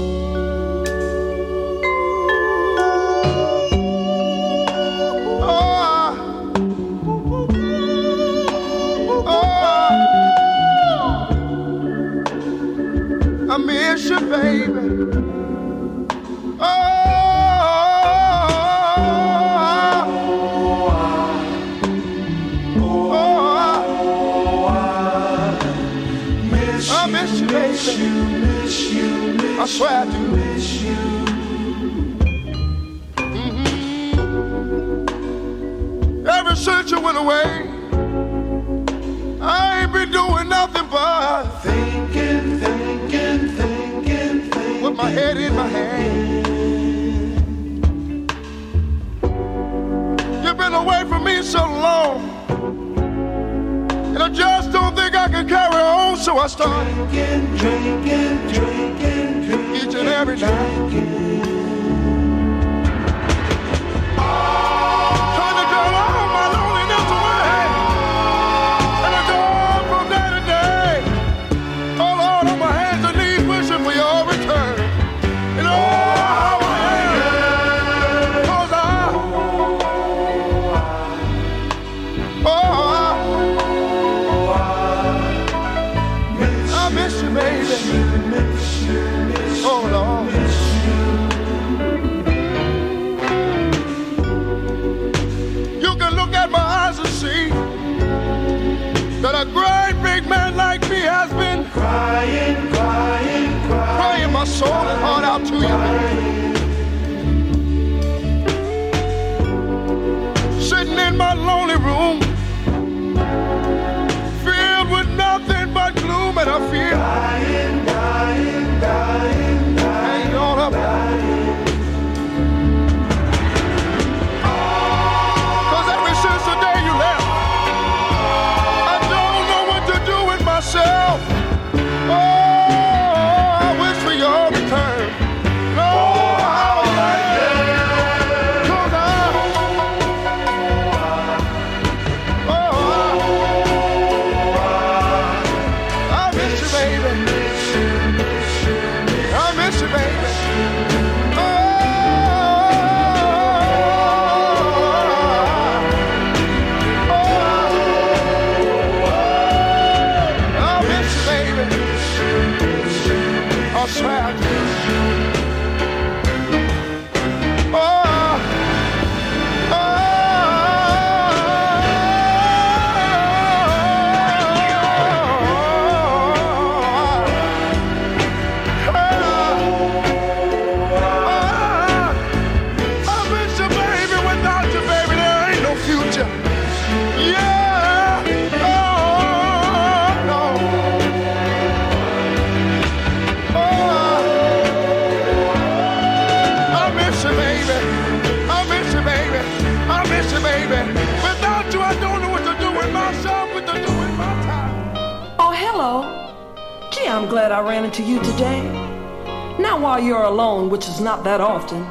that 211.33 211.41
often, 211.41 211.83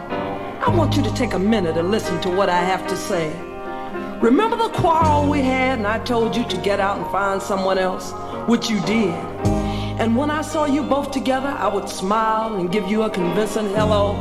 I 0.62 0.70
want 0.70 0.96
you 0.96 1.02
to 1.02 1.12
take 1.16 1.34
a 1.34 1.40
minute 1.40 1.76
and 1.76 1.90
listen 1.90 2.22
to 2.22 2.30
what 2.30 2.48
I 2.48 2.60
have 2.60 2.86
to 2.88 2.96
say. 2.96 3.28
Remember 4.22 4.56
the 4.56 4.70
quarrel 4.70 5.28
we 5.28 5.42
had, 5.42 5.80
and 5.80 5.88
I 5.88 5.98
told 6.04 6.36
you 6.36 6.44
to 6.44 6.58
get 6.58 6.80
out 6.80 7.00
and 7.00 7.08
find 7.08 7.42
someone 7.42 7.80
else, 7.80 8.12
which 8.48 8.70
you 8.70 8.80
did. 8.82 9.16
And 10.00 10.16
when 10.16 10.30
I 10.30 10.44
saw 10.44 10.66
you 10.66 10.84
both 10.84 11.10
together, 11.10 11.48
I 11.48 11.68
would 11.74 11.90
smile 11.90 12.58
and 12.58 12.72
give 12.72 12.88
you 12.88 13.02
a 13.02 13.10
convincing 13.10 13.70
hello. 13.70 14.14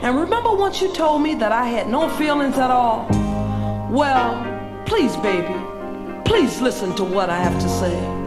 And 0.00 0.18
remember 0.18 0.54
once 0.56 0.80
you 0.80 0.90
told 0.94 1.20
me 1.20 1.34
that 1.34 1.52
I 1.52 1.66
had 1.66 1.90
no 1.90 2.08
feelings 2.16 2.56
at 2.56 2.70
all? 2.70 3.06
Well, 3.90 4.32
please, 4.86 5.14
baby, 5.18 5.60
please 6.24 6.62
listen 6.62 6.94
to 6.94 7.04
what 7.04 7.28
I 7.28 7.38
have 7.38 7.60
to 7.60 7.68
say. 7.68 8.21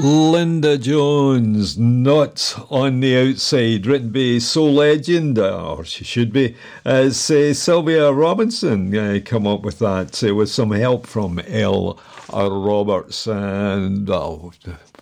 Linda 0.00 0.78
Jones, 0.78 1.76
not 1.76 2.54
on 2.70 3.00
the 3.00 3.16
outside, 3.18 3.84
written 3.84 4.10
by 4.10 4.38
soul 4.38 4.74
legend, 4.74 5.40
or 5.40 5.84
she 5.84 6.04
should 6.04 6.32
be, 6.32 6.54
as 6.84 7.28
uh, 7.32 7.52
Sylvia 7.52 8.12
Robinson. 8.12 8.96
Uh, 8.96 9.18
come 9.24 9.44
up 9.44 9.62
with 9.62 9.80
that 9.80 10.22
uh, 10.22 10.32
with 10.36 10.50
some 10.50 10.70
help 10.70 11.04
from 11.04 11.40
L. 11.48 11.98
Roberts 12.32 13.26
and 13.26 14.08
oh, 14.08 14.52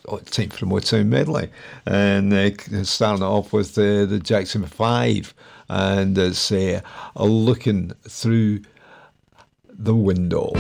for 0.05 0.21
the 0.21 0.67
Motown 0.67 1.09
medley, 1.09 1.51
and 1.85 2.33
uh, 2.33 2.85
starting 2.85 3.23
off 3.23 3.53
with 3.53 3.77
uh, 3.77 4.07
the 4.07 4.19
Jackson 4.19 4.65
Five, 4.65 5.35
and 5.69 6.17
it's 6.17 6.51
uh, 6.51 6.81
looking 7.17 7.93
through 8.09 8.63
the 9.69 9.95
window. 9.95 10.53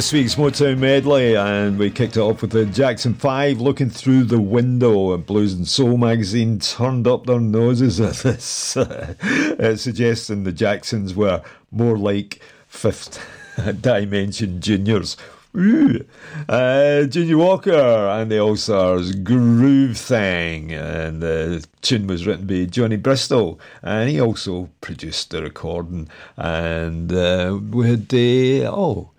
This 0.00 0.14
week's 0.14 0.36
Motown 0.36 0.78
medley, 0.78 1.36
and 1.36 1.78
we 1.78 1.90
kicked 1.90 2.16
it 2.16 2.20
off 2.20 2.40
with 2.40 2.52
the 2.52 2.64
Jackson 2.64 3.12
5 3.12 3.60
looking 3.60 3.90
through 3.90 4.24
the 4.24 4.40
window. 4.40 5.12
And 5.12 5.26
Blues 5.26 5.52
and 5.52 5.68
Soul 5.68 5.98
magazine 5.98 6.58
turned 6.58 7.06
up 7.06 7.26
their 7.26 7.38
noses 7.38 8.00
at 8.00 8.14
this, 8.14 8.76
uh, 8.78 9.76
suggesting 9.76 10.44
the 10.44 10.52
Jacksons 10.52 11.14
were 11.14 11.42
more 11.70 11.98
like 11.98 12.40
fifth 12.66 13.22
dimension 13.82 14.62
juniors. 14.62 15.18
Ooh. 15.54 16.02
Uh, 16.48 17.02
Junior 17.02 17.36
Walker 17.36 17.70
and 17.70 18.30
the 18.30 18.38
All 18.38 18.56
Stars 18.56 19.14
Groove 19.14 19.98
Thing, 19.98 20.72
and 20.72 21.20
the 21.22 21.66
tune 21.82 22.06
was 22.06 22.26
written 22.26 22.46
by 22.46 22.64
Johnny 22.64 22.96
Bristol, 22.96 23.60
and 23.82 24.08
he 24.08 24.18
also 24.18 24.70
produced 24.80 25.28
the 25.28 25.42
recording. 25.42 26.08
And 26.38 27.12
uh, 27.12 27.58
we 27.70 27.90
had 27.90 28.14
uh, 28.14 28.74
oh, 28.74 29.10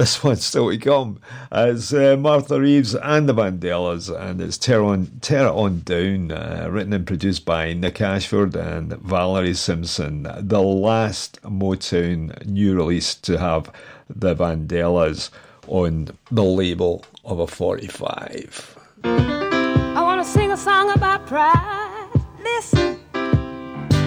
this 0.00 0.24
one's 0.24 0.44
still 0.44 0.70
to 0.70 0.78
come. 0.78 1.20
It's 1.52 1.92
uh, 1.92 2.16
Martha 2.18 2.58
Reeves 2.58 2.94
and 2.94 3.28
the 3.28 3.34
Vandellas, 3.34 4.08
and 4.08 4.40
it's 4.40 4.56
Tear 4.56 4.82
On, 4.82 5.06
Tear 5.20 5.46
It 5.48 5.50
On 5.50 5.80
Down, 5.80 6.32
uh, 6.32 6.68
written 6.70 6.94
and 6.94 7.06
produced 7.06 7.44
by 7.44 7.74
Nick 7.74 8.00
Ashford 8.00 8.56
and 8.56 8.94
Valerie 8.94 9.52
Simpson. 9.52 10.26
The 10.38 10.62
last 10.62 11.42
Motown 11.42 12.46
new 12.46 12.74
release 12.74 13.14
to 13.16 13.38
have 13.38 13.70
the 14.08 14.34
Vandellas 14.34 15.28
on 15.68 16.08
the 16.30 16.44
label 16.44 17.04
of 17.26 17.38
a 17.38 17.46
45. 17.46 18.78
I 19.04 20.02
want 20.02 20.24
to 20.24 20.30
sing 20.30 20.50
a 20.50 20.56
song 20.56 20.90
about 20.92 21.26
pride. 21.26 22.08
Listen, 22.42 22.98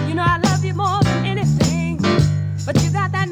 you 0.08 0.14
know 0.14 0.24
I 0.26 0.40
love 0.42 0.64
you 0.64 0.74
more 0.74 1.00
than 1.04 1.24
anything, 1.24 1.98
but 2.66 2.82
you 2.82 2.90
got 2.90 3.12
that 3.12 3.23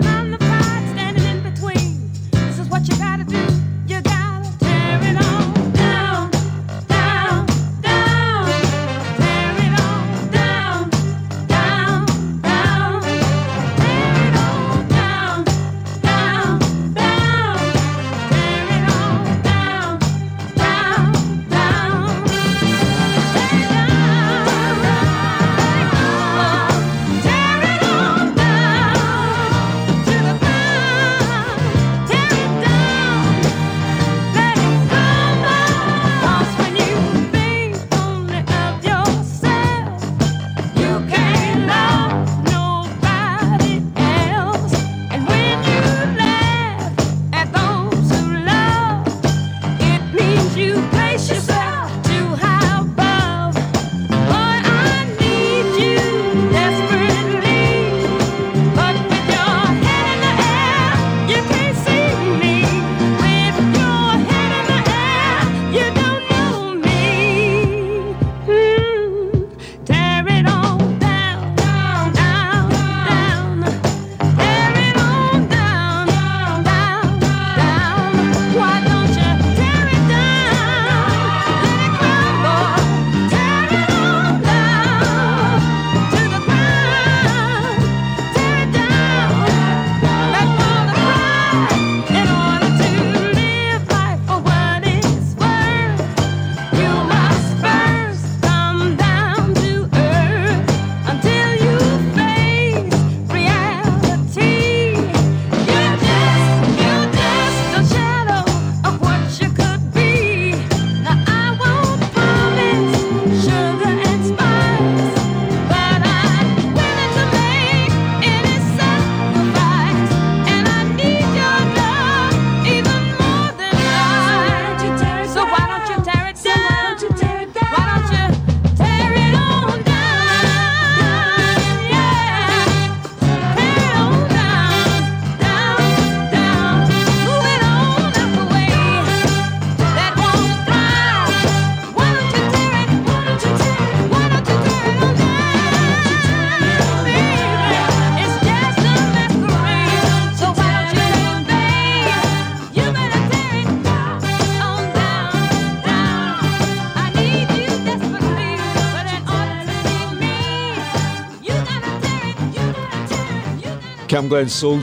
Glen 164.33 164.49
Soul 164.49 164.78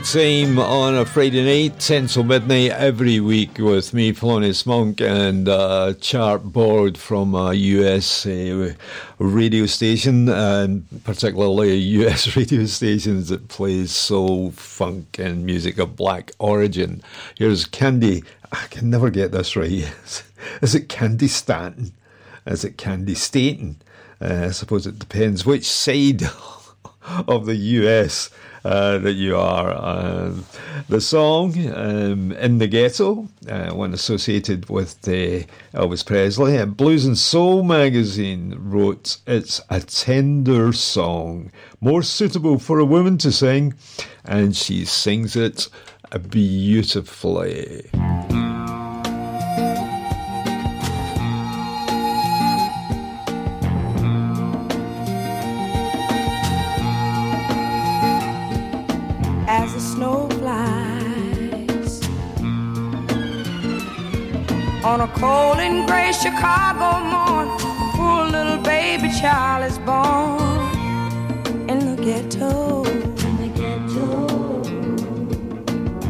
on 0.60 0.94
a 0.94 1.04
Friday 1.04 1.42
night, 1.42 1.80
10 1.80 2.06
till 2.06 2.22
midnight 2.22 2.70
every 2.70 3.18
week 3.18 3.58
with 3.58 3.92
me, 3.92 4.12
Polonius 4.12 4.64
Monk, 4.64 5.00
and 5.00 5.48
a 5.48 5.96
chart 6.00 6.44
board 6.44 6.96
from 6.96 7.34
a 7.34 7.52
US 7.52 8.26
uh, 8.26 8.72
radio 9.18 9.66
station, 9.66 10.28
and 10.28 10.86
particularly 11.02 11.74
US 11.74 12.36
radio 12.36 12.64
stations 12.66 13.28
that 13.30 13.48
plays 13.48 13.90
soul, 13.90 14.52
funk, 14.52 15.18
and 15.18 15.44
music 15.44 15.78
of 15.78 15.96
black 15.96 16.30
origin. 16.38 17.02
Here's 17.36 17.66
Candi. 17.66 18.24
I 18.52 18.68
can 18.70 18.88
never 18.88 19.10
get 19.10 19.32
this 19.32 19.56
right. 19.56 19.68
Is 20.62 20.76
it 20.76 20.88
Candi 20.88 21.28
Stanton? 21.28 21.90
Is 22.46 22.64
it 22.64 22.76
Candi 22.76 23.16
Staton? 23.16 23.82
Uh, 24.20 24.44
I 24.46 24.50
suppose 24.52 24.86
it 24.86 25.00
depends 25.00 25.44
which 25.44 25.68
side 25.68 26.22
of 27.26 27.46
the 27.46 27.56
US 27.56 28.30
uh, 28.64 28.98
that 28.98 29.14
you 29.14 29.36
are. 29.36 29.74
Um, 29.74 30.44
the 30.88 31.00
song 31.00 31.54
um, 31.74 32.32
In 32.32 32.58
the 32.58 32.66
Ghetto, 32.66 33.28
uh, 33.48 33.70
one 33.70 33.92
associated 33.92 34.68
with 34.68 34.96
uh, 35.08 35.44
Elvis 35.74 36.04
Presley, 36.04 36.56
and 36.56 36.76
Blues 36.76 37.04
and 37.04 37.16
Soul 37.16 37.62
magazine 37.62 38.56
wrote 38.58 39.18
it's 39.26 39.60
a 39.70 39.80
tender 39.80 40.72
song, 40.72 41.50
more 41.80 42.02
suitable 42.02 42.58
for 42.58 42.78
a 42.78 42.84
woman 42.84 43.18
to 43.18 43.32
sing, 43.32 43.74
and 44.24 44.56
she 44.56 44.84
sings 44.84 45.36
it 45.36 45.68
beautifully. 46.28 47.88
on 64.90 65.02
a 65.02 65.08
cold 65.20 65.58
and 65.58 65.86
gray 65.86 66.10
Chicago 66.10 66.88
morn, 67.12 67.48
poor 67.94 68.24
little 68.26 68.58
baby 68.58 69.08
child 69.20 69.62
is 69.70 69.78
born 69.90 70.40
in 71.70 71.78
the 71.88 71.96
ghetto. 72.02 72.82
In 73.28 73.34
the 73.42 73.50
ghetto. 73.60 74.62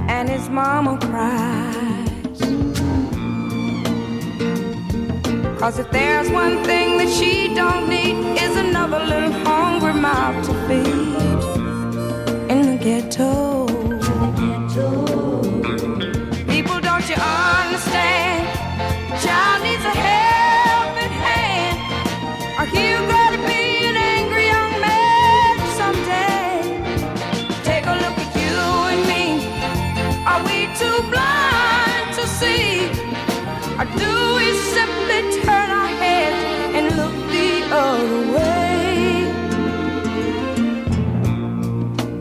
And 0.08 0.30
his 0.30 0.48
mama 0.48 0.98
cries. 1.08 2.40
Cause 5.60 5.78
if 5.78 5.90
there's 5.90 6.30
one 6.30 6.64
thing 6.64 6.96
that 6.96 7.10
she 7.10 7.54
don't 7.54 7.86
need, 7.86 8.16
is 8.42 8.56
another 8.56 9.00
little 9.04 9.32
hungry 9.44 9.92
mouth 9.92 10.46
to 10.46 10.54
feed 10.66 11.42
in 12.50 12.62
the 12.70 12.78
ghetto. 12.82 13.69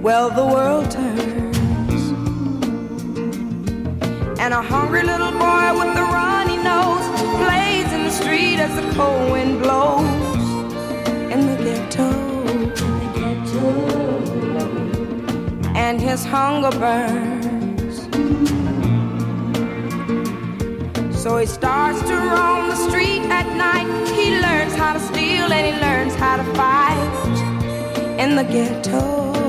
Well, 0.01 0.29
the 0.29 0.45
world 0.45 0.89
turns, 0.89 1.97
and 4.39 4.53
a 4.53 4.61
hungry 4.61 5.03
little 5.03 5.33
boy 5.33 5.73
with 5.77 5.97
a 5.97 6.05
runny 6.15 6.55
nose 6.55 7.05
plays 7.43 7.91
in 7.91 8.03
the 8.05 8.09
street 8.09 8.59
as 8.59 8.73
the 8.79 8.93
cold 8.95 9.29
wind 9.29 9.61
blows 9.61 10.05
in 11.33 11.45
the 11.47 11.57
ghetto. 11.61 12.09
And 15.75 15.99
his 15.99 16.23
hunger 16.23 16.71
burns. 16.79 17.97
So 21.21 21.37
he 21.37 21.45
starts 21.45 22.01
to 22.03 22.15
roam 22.15 22.69
the 22.69 22.77
street 22.87 23.23
at 23.29 23.47
night. 23.57 23.87
He 24.15 24.39
learns 24.39 24.75
how 24.75 24.93
to 24.93 24.99
steal 25.01 25.51
and 25.51 25.75
he 25.75 25.81
learns 25.81 26.15
how 26.15 26.37
to 26.37 26.45
fight 26.55 28.17
in 28.17 28.37
the 28.37 28.45
ghetto. 28.45 29.48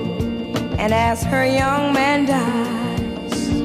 And 0.81 0.95
as 0.95 1.21
her 1.25 1.45
young 1.45 1.93
man 1.93 2.25
dies 2.25 3.61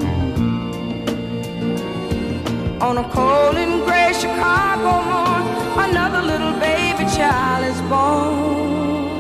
on 2.83 2.99
a 2.99 3.09
cold 3.09 3.57
and 3.57 3.83
gray 3.87 4.13
Chicago 4.13 5.01
morn, 5.11 5.45
another 5.89 6.21
little 6.21 6.53
baby 6.61 7.05
child 7.17 7.65
is 7.65 7.81
born 7.89 9.17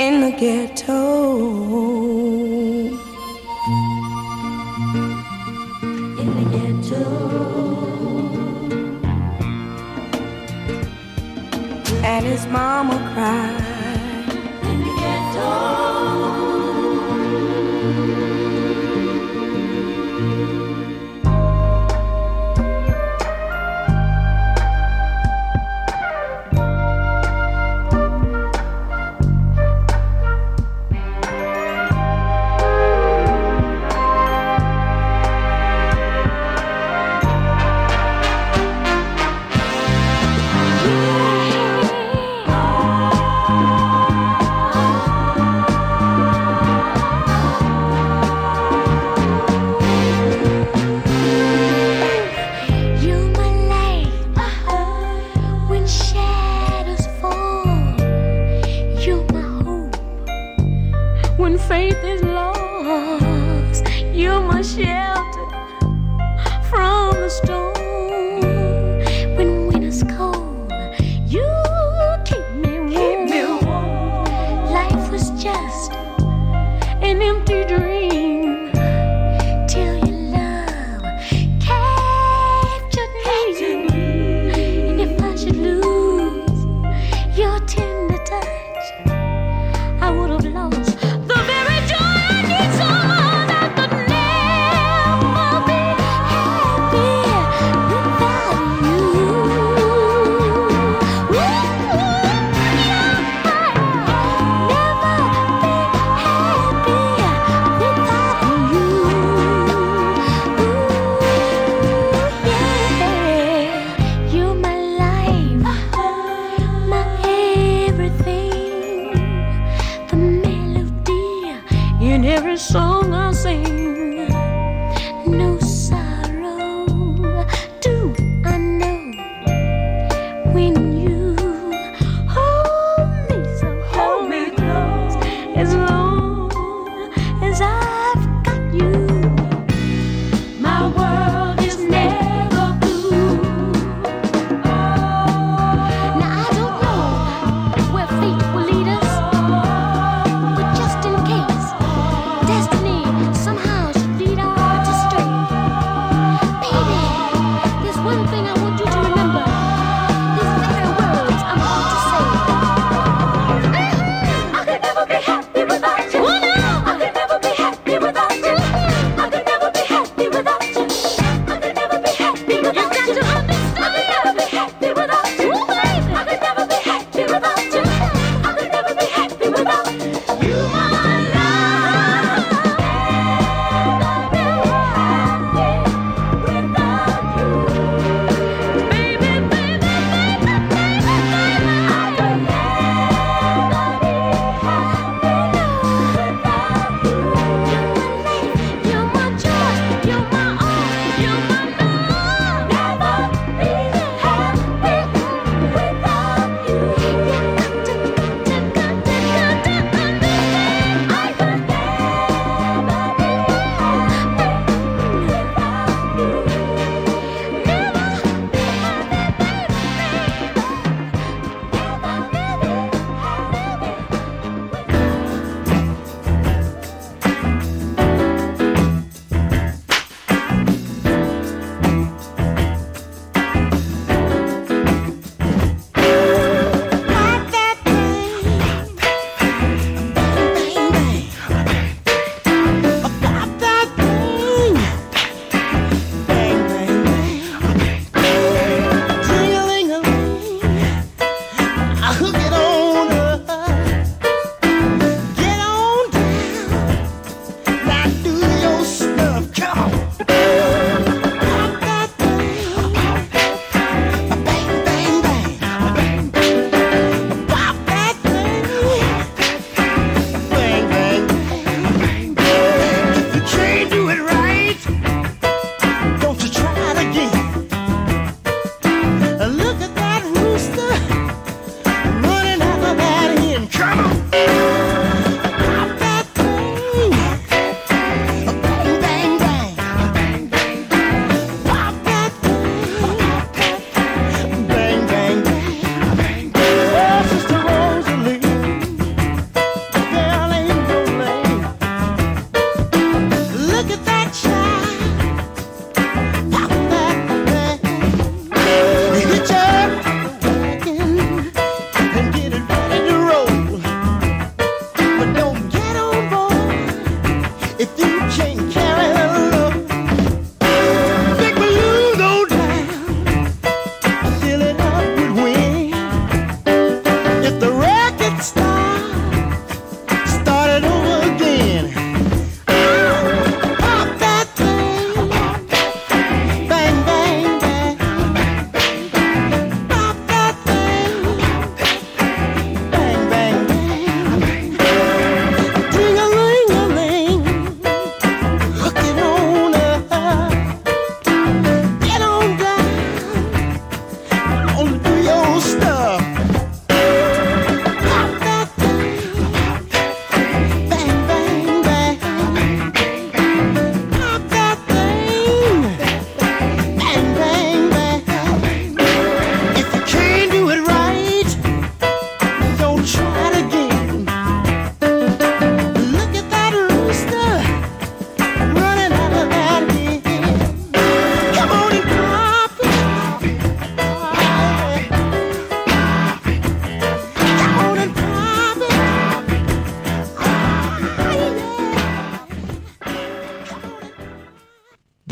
in 0.00 0.20
the 0.22 0.32
ghetto. 0.32 2.25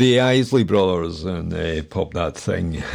The 0.05 0.19
Isley 0.19 0.63
Brothers 0.63 1.23
and 1.23 1.51
uh, 1.51 1.81
Pop 1.81 2.13
That 2.13 2.37
Thing. 2.37 2.83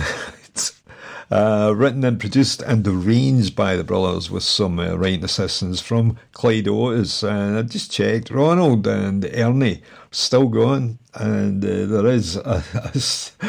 Uh, 1.33 1.73
written 1.77 2.03
and 2.03 2.19
produced 2.19 2.61
and 2.63 2.85
arranged 2.89 3.55
by 3.55 3.77
the 3.77 3.85
brothers 3.85 4.33
with 4.33 4.43
some 4.43 4.81
uh, 4.81 4.97
writing 4.97 5.23
assistance 5.23 5.81
from 5.81 6.19
Clyde 6.33 6.67
Otis. 6.67 7.23
And 7.23 7.57
I 7.57 7.63
just 7.63 7.93
checked, 7.93 8.31
Ronald 8.31 8.85
and 8.89 9.25
Ernie 9.25 9.81
still 10.11 10.49
going, 10.49 10.99
and 11.15 11.65
uh, 11.65 11.87
there 11.87 12.07
is 12.09 12.37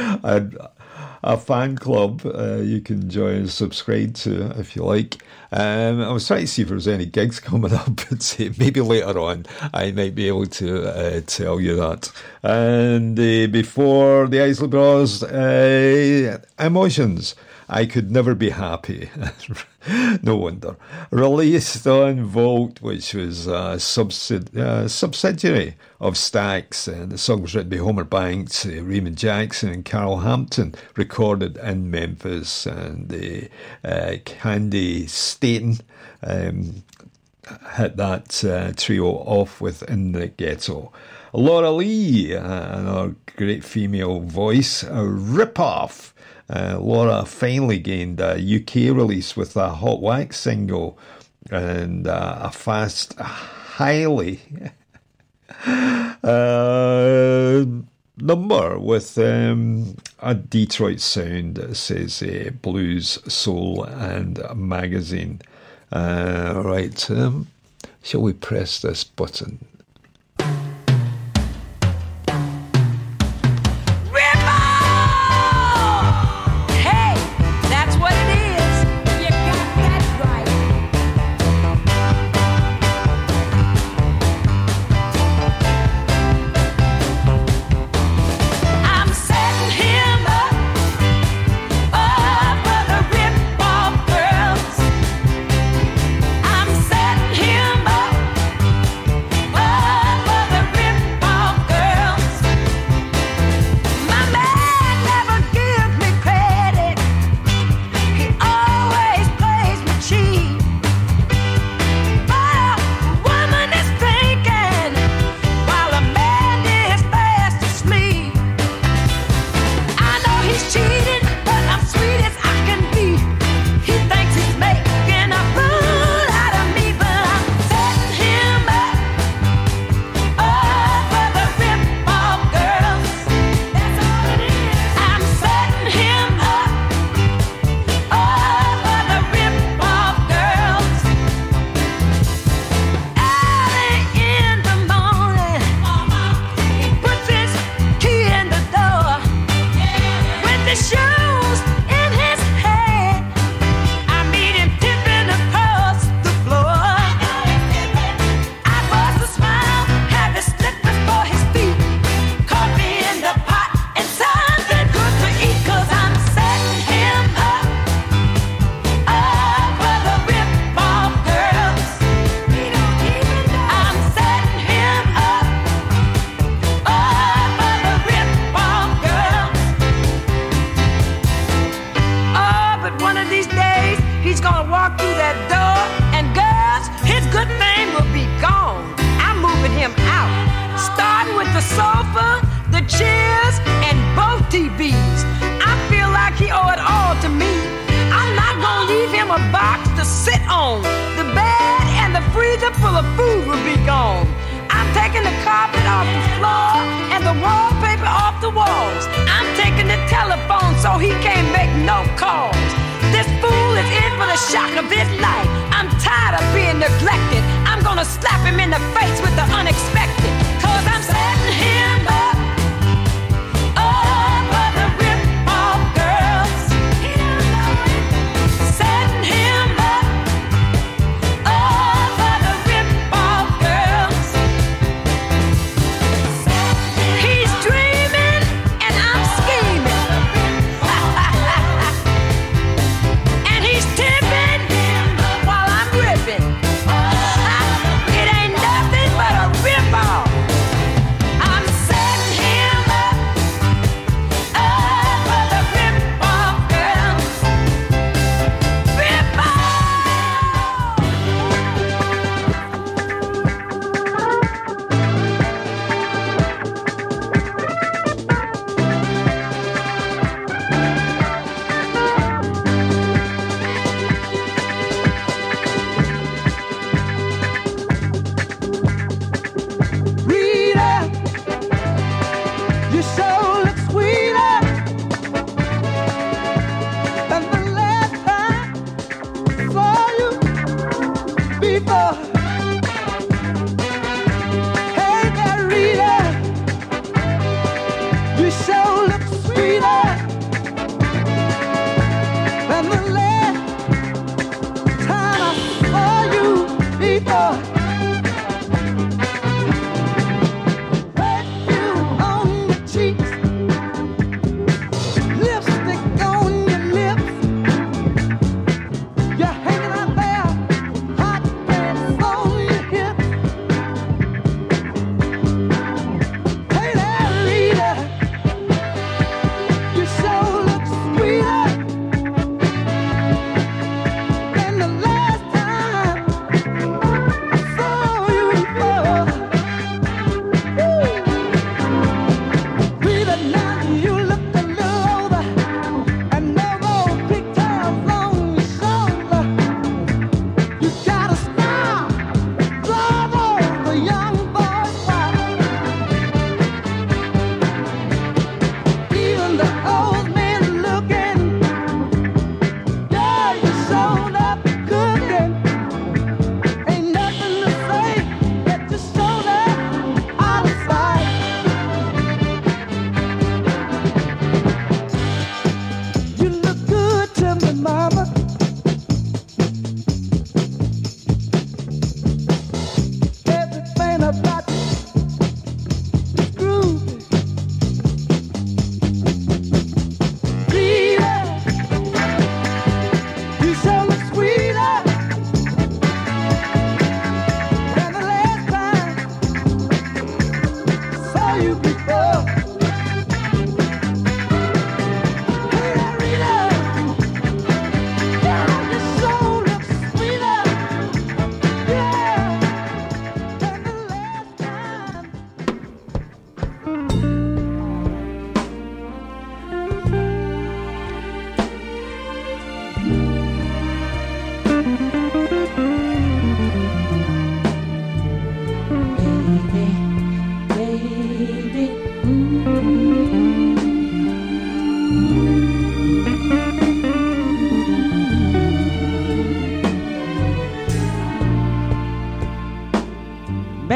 a 1.24 1.38
fan 1.38 1.76
club 1.76 2.22
uh, 2.26 2.58
you 2.58 2.82
can 2.82 3.10
join 3.10 3.36
and 3.36 3.50
subscribe 3.50 4.14
to 4.16 4.52
if 4.60 4.76
you 4.76 4.84
like. 4.84 5.18
Um, 5.52 6.02
I 6.02 6.12
was 6.12 6.28
trying 6.28 6.42
to 6.42 6.48
see 6.48 6.62
if 6.62 6.70
there's 6.70 6.88
any 6.88 7.06
gigs 7.06 7.40
coming 7.50 7.74
up, 7.74 7.96
but 7.96 8.38
maybe 8.58 8.82
later 8.82 9.20
on 9.20 9.46
I 9.74 9.92
might 9.92 10.16
be 10.16 10.28
able 10.28 10.46
to 10.46 10.88
uh, 10.88 11.22
tell 11.26 11.60
you 11.60 11.76
that. 11.76 12.12
And 12.44 13.20
uh, 13.20 13.48
before 13.48 14.28
the 14.28 14.42
Isley 14.42 14.68
Bros, 14.68 15.24
uh, 15.24 16.40
Emotions. 16.60 17.36
I 17.74 17.86
could 17.86 18.12
never 18.12 18.36
be 18.36 18.50
happy. 18.50 19.10
no 20.22 20.36
wonder. 20.36 20.76
Released 21.10 21.88
on 21.88 22.26
Volt, 22.26 22.82
which 22.82 23.14
was 23.14 23.48
a 23.48 23.78
subsid- 23.78 24.58
uh, 24.58 24.90
subsidiary 24.90 25.78
of 26.02 26.16
Stax, 26.16 26.92
and 26.92 27.14
the 27.14 27.18
song 27.18 27.42
was 27.44 27.56
written 27.56 27.70
by 27.70 27.78
Homer 27.78 28.04
Banks, 28.04 28.66
uh, 28.66 28.84
Raymond 28.84 29.18
Jackson, 29.18 29.70
and 29.70 29.86
Carol 29.86 30.20
Hampton. 30.20 30.76
Recorded 30.98 31.56
in 31.58 31.90
Memphis, 31.90 32.66
and 32.66 33.08
the 33.08 33.50
uh, 33.86 34.18
Candi 34.26 35.08
Staton 35.08 35.78
um, 36.24 36.84
hit 37.76 37.98
that 37.98 38.44
uh, 38.44 38.74
trio 38.76 39.08
off 39.08 39.62
with 39.62 39.84
In 39.84 40.12
the 40.12 40.28
Ghetto. 40.28 40.92
Laura 41.34 41.72
Lee, 41.72 42.36
uh, 42.36 42.80
another 42.80 43.16
great 43.38 43.64
female 43.64 44.20
voice, 44.20 44.84
a 44.84 45.06
rip-off. 45.06 46.14
Uh, 46.50 46.78
Laura 46.80 47.26
finally 47.26 47.80
gained 47.80 48.20
a 48.20 48.34
UK 48.36 48.96
release 48.96 49.38
with 49.38 49.56
a 49.56 49.70
Hot 49.70 50.02
Wax 50.02 50.38
single 50.38 51.00
and 51.50 52.08
uh, 52.08 52.40
a 52.42 52.52
fast, 52.52 53.18
highly 53.18 54.42
uh, 56.24 57.66
number 58.18 58.78
with 58.78 59.18
um, 59.18 59.96
a 60.20 60.36
Detroit 60.36 61.00
sound, 61.00 61.76
says 61.76 62.22
uh, 62.22 62.52
blues, 62.62 63.20
soul, 63.34 63.84
and 63.86 64.40
magazine. 64.56 65.42
Uh, 65.92 66.62
right, 66.64 67.12
um, 67.12 67.48
shall 68.02 68.22
we 68.22 68.34
press 68.34 68.80
this 68.82 69.04
button? 69.04 69.66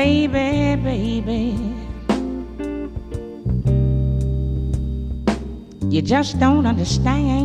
Baby, 0.06 0.76
baby. 0.84 1.58
You 5.90 6.02
just 6.04 6.40
don't 6.40 6.68
understand 6.68 7.45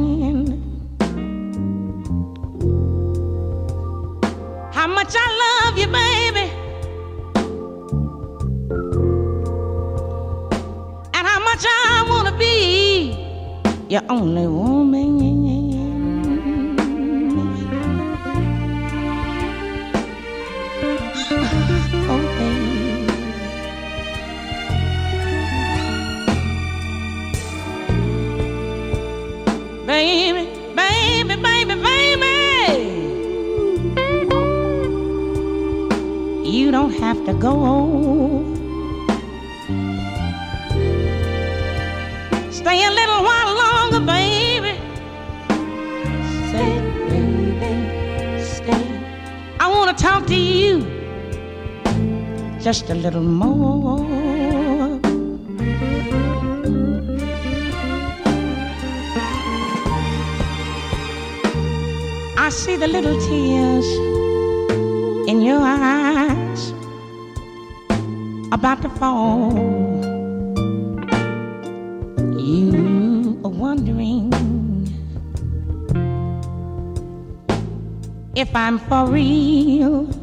Stay 42.60 42.84
a 42.84 42.90
little 42.90 43.22
while 43.22 43.54
longer, 43.56 44.00
baby. 44.00 44.78
Say, 46.50 46.68
baby, 47.08 48.42
stay. 48.44 48.84
I 49.58 49.66
want 49.66 49.96
to 49.96 50.04
talk 50.04 50.26
to 50.26 50.36
you 50.36 50.82
just 52.60 52.90
a 52.90 52.94
little 52.94 53.22
more. 53.22 54.04
I 62.36 62.50
see 62.50 62.76
the 62.76 62.88
little 62.88 63.18
tears 63.20 63.88
in 65.30 65.40
your 65.40 65.62
eyes 65.62 66.72
about 68.52 68.82
to 68.82 68.90
fall. 68.90 69.89
If 78.40 78.56
I'm 78.56 78.78
for 78.78 79.06
real. 79.06 80.19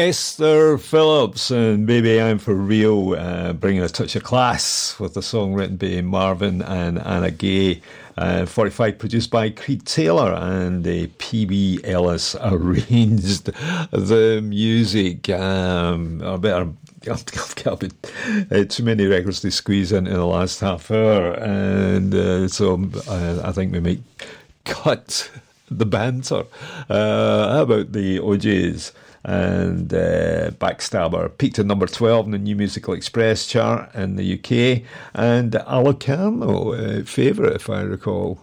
Esther 0.00 0.78
Phillips 0.78 1.50
and 1.50 1.86
Baby 1.86 2.22
I'm 2.22 2.38
For 2.38 2.54
Real, 2.54 3.12
uh, 3.16 3.52
bringing 3.52 3.82
a 3.82 3.88
touch 3.88 4.16
of 4.16 4.22
class 4.22 4.98
with 4.98 5.12
the 5.12 5.20
song 5.20 5.52
written 5.52 5.76
by 5.76 6.00
Marvin 6.00 6.62
and 6.62 6.98
Anna 6.98 7.30
Gaye. 7.30 7.82
Uh, 8.16 8.46
45 8.46 8.98
produced 8.98 9.30
by 9.30 9.50
Creed 9.50 9.84
Taylor 9.84 10.32
and 10.32 10.88
uh, 10.88 11.06
Pee 11.18 11.44
Wee 11.44 11.80
Ellis 11.84 12.34
arranged 12.40 13.52
the 13.92 14.40
music. 14.42 15.28
Um, 15.28 16.22
I 16.24 16.38
better 16.38 16.70
I've, 17.10 17.54
got 17.62 17.84
uh, 18.50 18.64
too 18.64 18.82
many 18.82 19.04
records 19.04 19.40
to 19.40 19.50
squeeze 19.50 19.92
in 19.92 20.06
in 20.06 20.14
the 20.14 20.24
last 20.24 20.60
half 20.60 20.90
hour, 20.90 21.34
and 21.34 22.14
uh, 22.14 22.48
so 22.48 22.88
uh, 23.06 23.42
I 23.44 23.52
think 23.52 23.74
we 23.74 23.80
might 23.80 24.02
cut 24.64 25.30
the 25.70 25.84
banter. 25.84 26.44
Uh, 26.88 27.52
how 27.52 27.62
about 27.64 27.92
the 27.92 28.18
O'Jays? 28.18 28.92
And 29.22 29.92
uh, 29.92 30.50
Backstabber 30.52 31.36
peaked 31.36 31.58
at 31.58 31.66
number 31.66 31.86
12 31.86 32.26
in 32.26 32.32
the 32.32 32.38
New 32.38 32.56
Musical 32.56 32.94
Express 32.94 33.46
chart 33.46 33.94
in 33.94 34.16
the 34.16 34.34
UK, 34.34 34.82
and 35.14 35.52
Alicano, 35.52 37.00
uh, 37.00 37.04
favourite 37.04 37.56
if 37.56 37.68
I 37.68 37.82
recall. 37.82 38.40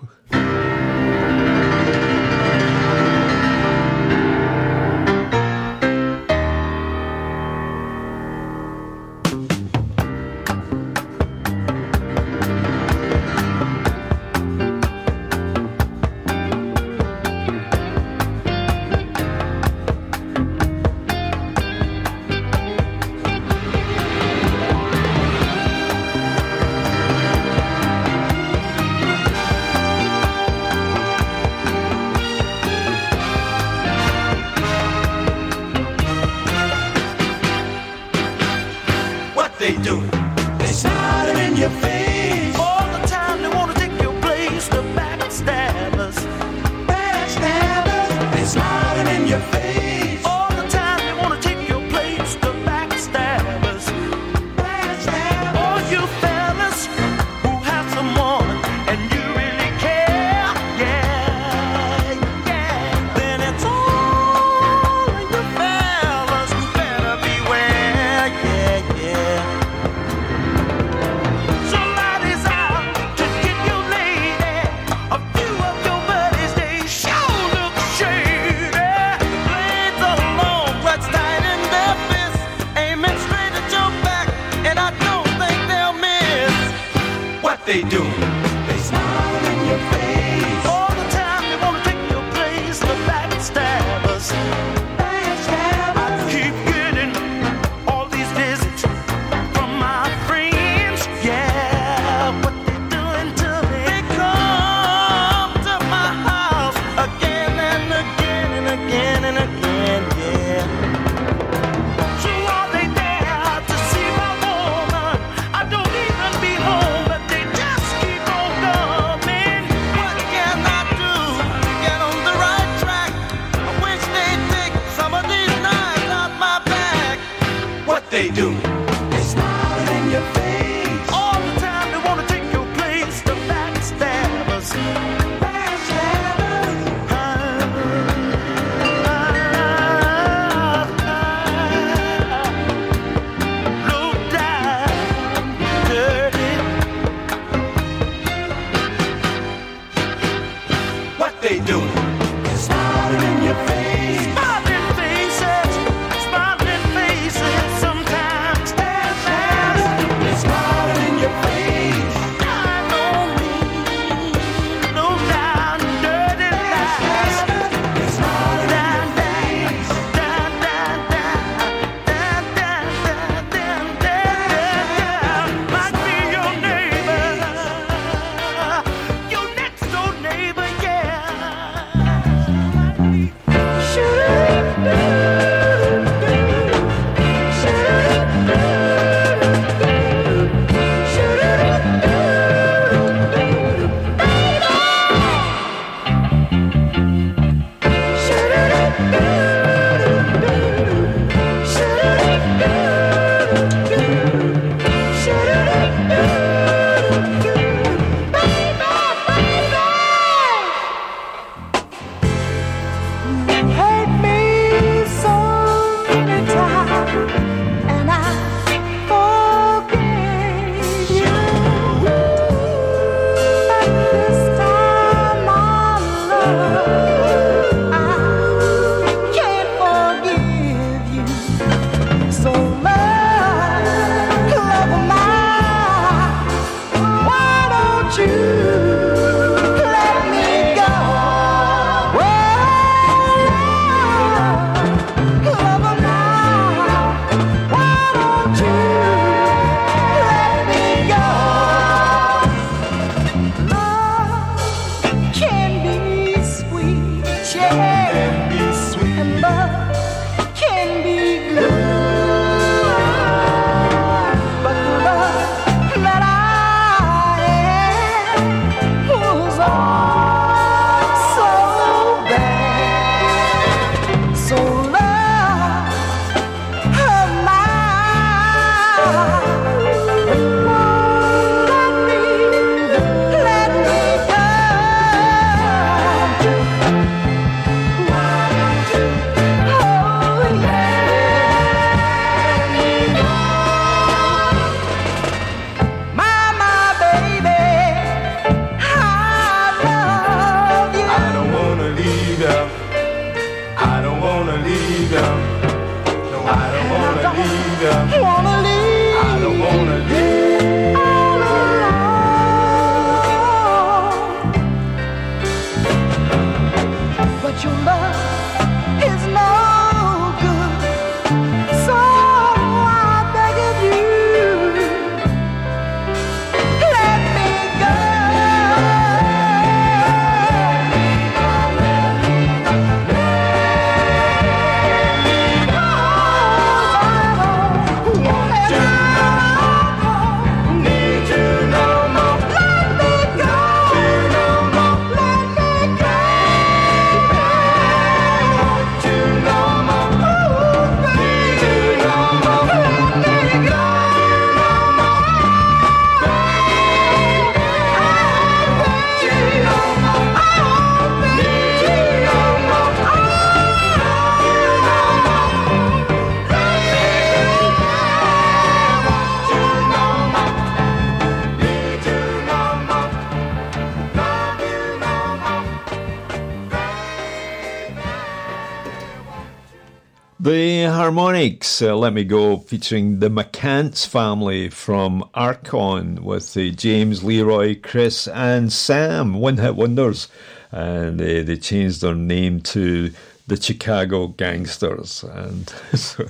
Uh, 381.37 381.95
Let 381.95 382.13
Me 382.13 382.23
Go 382.23 382.57
featuring 382.57 383.19
the 383.19 383.29
McCants 383.29 384.07
family 384.07 384.71
from 384.71 385.23
Akron 385.35 386.23
with 386.23 386.55
the 386.55 386.71
uh, 386.71 386.73
James, 386.73 387.23
Leroy, 387.23 387.79
Chris, 387.79 388.27
and 388.27 388.73
Sam, 388.73 389.35
One 389.35 389.57
Hit 389.57 389.75
Wonders. 389.75 390.29
And 390.71 391.19
they, 391.19 391.43
they 391.43 391.57
changed 391.57 392.01
their 392.01 392.15
name 392.15 392.61
to 392.61 393.11
the 393.45 393.61
Chicago 393.61 394.29
Gangsters. 394.29 395.23
And 395.23 395.69
so. 395.93 396.25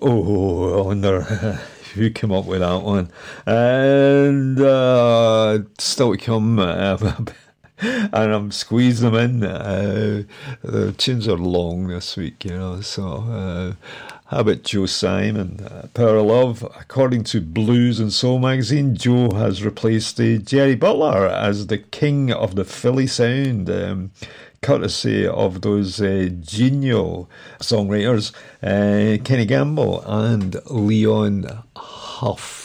Oh, 0.00 0.78
I 0.78 0.86
wonder 0.86 1.22
who 1.94 2.10
came 2.10 2.30
up 2.30 2.44
with 2.44 2.60
that 2.60 2.82
one. 2.82 3.10
And 3.46 4.60
uh, 4.60 5.58
still 5.78 6.16
to 6.16 6.24
come. 6.24 6.60
Uh, 6.60 7.16
and 7.80 8.12
I'm 8.14 8.50
squeezing 8.50 9.12
them 9.12 9.42
in. 9.42 9.44
Uh, 9.44 10.24
the 10.62 10.92
tunes 10.92 11.28
are 11.28 11.36
long 11.36 11.86
this 11.86 12.16
week, 12.16 12.44
you 12.44 12.50
know. 12.50 12.80
So, 12.80 13.06
uh, 13.06 13.72
how 14.26 14.40
about 14.40 14.64
Joe 14.64 14.86
Simon? 14.86 15.60
Uh, 15.60 15.86
Power 15.94 16.16
of 16.16 16.26
Love. 16.26 16.62
According 16.78 17.24
to 17.24 17.40
Blues 17.40 18.00
and 18.00 18.12
Soul 18.12 18.40
magazine, 18.40 18.96
Joe 18.96 19.30
has 19.30 19.62
replaced 19.64 20.16
Jerry 20.16 20.74
Butler 20.74 21.28
as 21.28 21.68
the 21.68 21.78
king 21.78 22.32
of 22.32 22.56
the 22.56 22.64
Philly 22.64 23.06
sound. 23.06 23.70
Um, 23.70 24.10
courtesy 24.60 25.24
of 25.24 25.60
those 25.60 26.00
uh, 26.00 26.30
genial 26.40 27.30
songwriters, 27.60 28.32
uh, 28.60 29.22
Kenny 29.22 29.46
Gamble 29.46 30.02
and 30.04 30.56
Leon 30.66 31.62
Huff. 31.76 32.57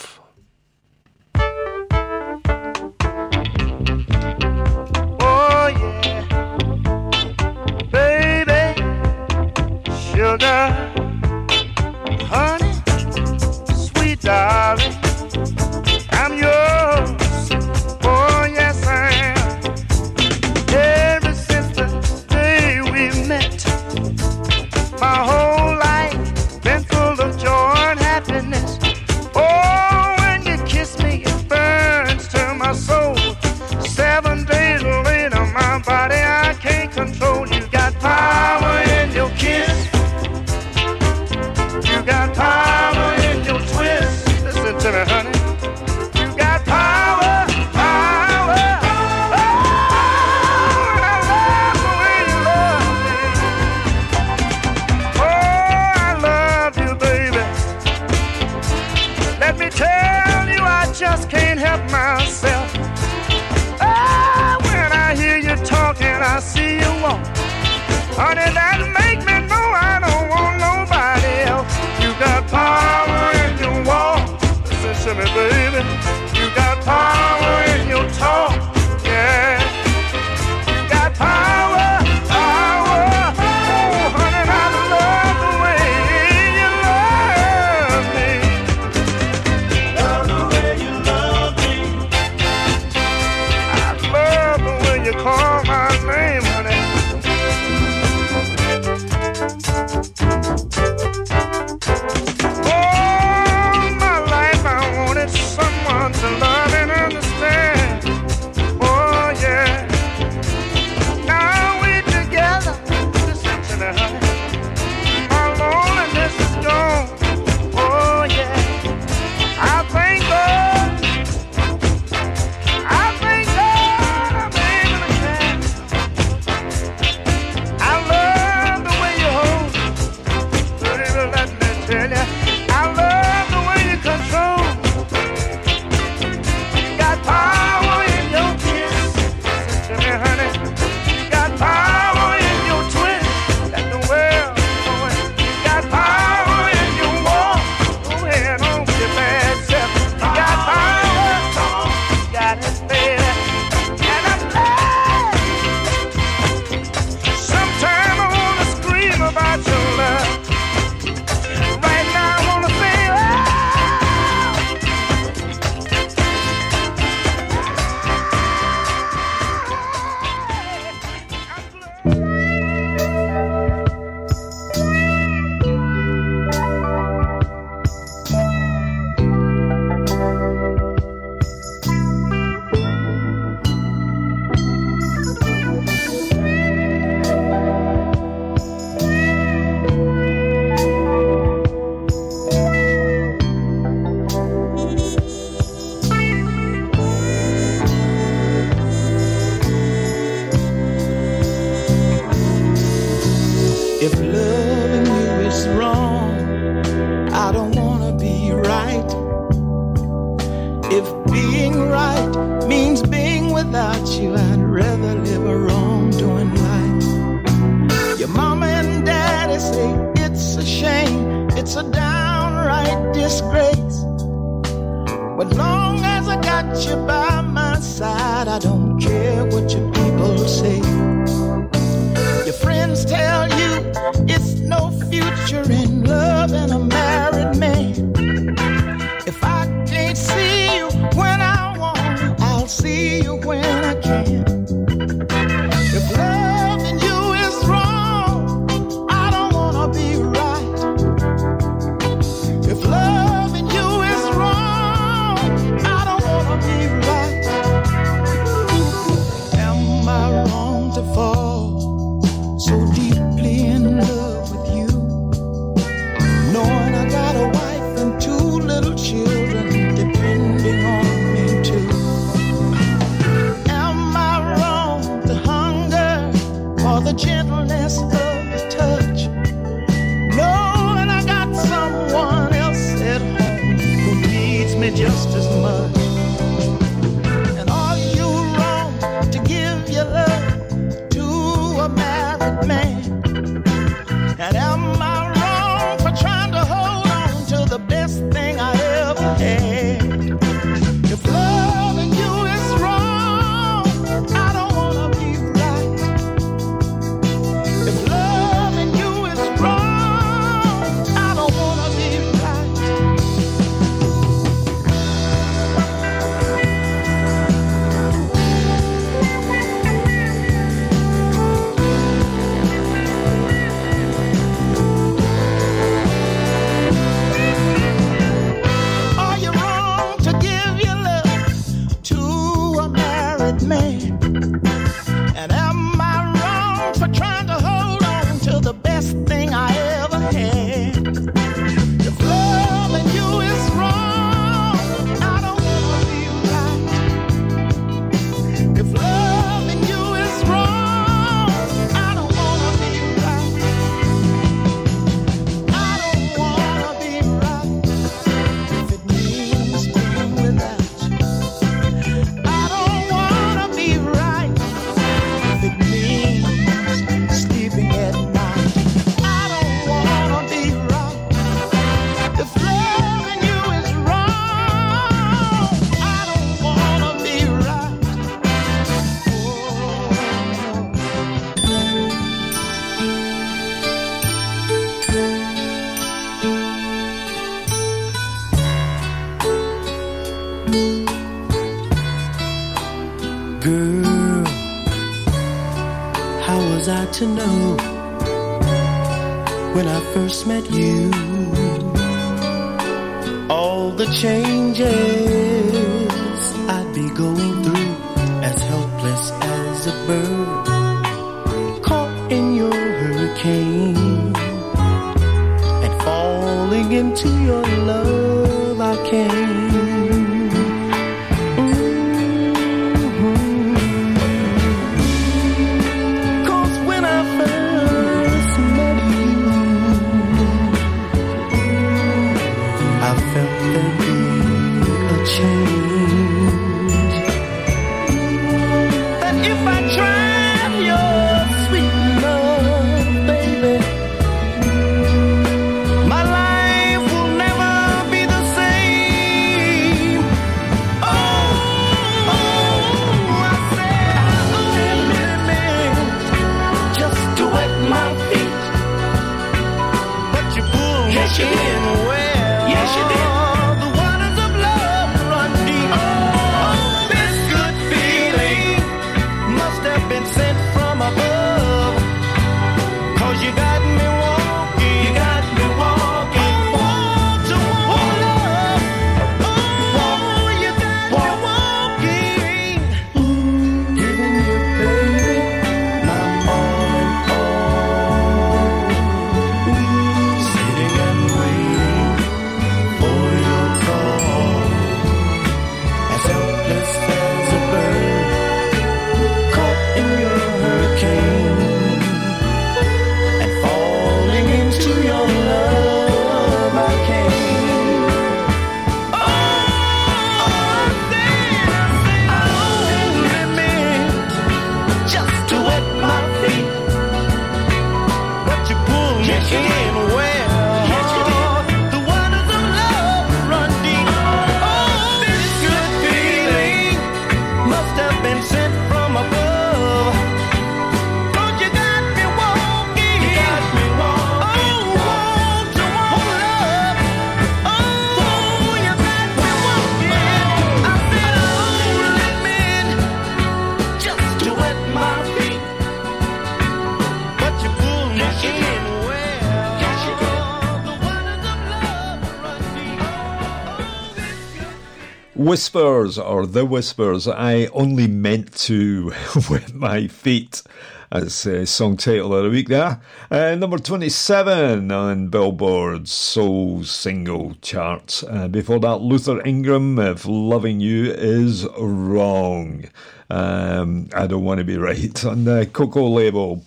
whispers 555.54 556.18
or 556.18 556.46
the 556.46 556.64
whispers. 556.64 557.28
I 557.28 557.66
only 557.66 558.08
meant 558.08 558.52
to 558.66 559.12
with 559.48 559.72
my 559.72 560.08
feet. 560.08 560.64
as 561.12 561.46
a 561.46 561.64
song 561.64 561.96
title 561.96 562.34
of 562.34 562.42
the 562.42 562.50
week 562.50 562.66
there. 562.66 563.00
Uh, 563.30 563.54
number 563.54 563.78
27 563.78 564.90
on 564.90 565.28
Billboard's 565.28 566.10
Soul 566.10 566.82
Single 566.82 567.54
Charts. 567.62 568.24
Uh, 568.24 568.48
before 568.48 568.80
that, 568.80 568.96
Luther 568.96 569.40
Ingram, 569.46 569.96
If 570.00 570.26
Loving 570.26 570.80
You 570.80 571.12
Is 571.12 571.64
Wrong. 571.78 572.86
Um, 573.30 574.08
I 574.12 574.26
Don't 574.26 574.42
Want 574.42 574.58
to 574.58 574.64
Be 574.64 574.76
Right 574.76 575.24
on 575.24 575.44
the 575.44 575.70
Koko 575.72 576.08
label 576.08 576.64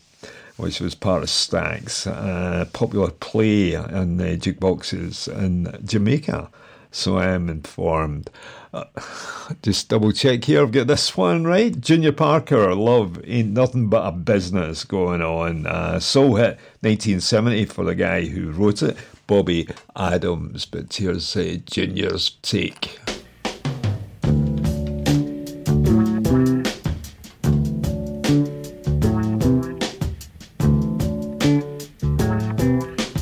which 0.56 0.80
was 0.80 0.96
part 0.96 1.24
of 1.24 1.30
Stax, 1.30 2.08
uh, 2.08 2.64
popular 2.72 3.12
play 3.12 3.74
in 3.74 4.16
the 4.16 4.38
jukeboxes 4.38 5.28
in 5.28 5.78
Jamaica. 5.86 6.50
So 6.92 7.18
I 7.18 7.28
am 7.28 7.50
informed. 7.50 8.30
Just 9.62 9.90
double 9.90 10.12
check 10.12 10.44
here. 10.44 10.62
I've 10.62 10.72
got 10.72 10.88
this 10.88 11.16
one 11.16 11.46
right. 11.46 11.80
Junior 11.80 12.12
Parker, 12.12 12.76
Love 12.76 13.22
Ain't 13.26 13.52
Nothing 13.52 13.90
But 13.90 14.08
a 14.08 14.12
Business 14.12 14.84
going 14.84 15.22
on. 15.22 15.66
Uh, 15.66 16.00
soul 16.00 16.36
hit 16.36 16.60
1970 16.82 17.66
for 17.66 17.86
the 17.86 17.96
guy 17.96 18.26
who 18.26 18.52
wrote 18.52 18.84
it, 18.84 18.98
Bobby 19.26 19.68
Adams. 19.96 20.66
But 20.66 20.94
here's 20.94 21.36
uh, 21.36 21.58
Junior's 21.66 22.32
take. 22.42 23.00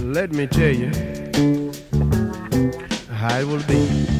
Let 0.01 0.31
me 0.31 0.47
tell 0.47 0.73
you 0.73 0.89
how 3.11 3.39
it 3.39 3.47
will 3.47 3.61
be. 3.67 4.14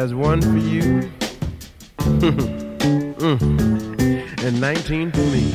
There's 0.00 0.14
one 0.14 0.40
for 0.40 0.56
you, 0.56 1.12
Mm. 3.20 3.42
and 4.42 4.58
19 4.58 5.12
for 5.12 5.18
me. 5.18 5.52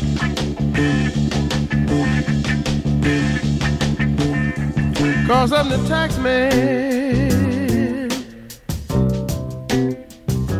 Cause 5.26 5.52
I'm 5.52 5.70
the 5.70 5.84
tax 5.88 6.20
man. 6.20 6.52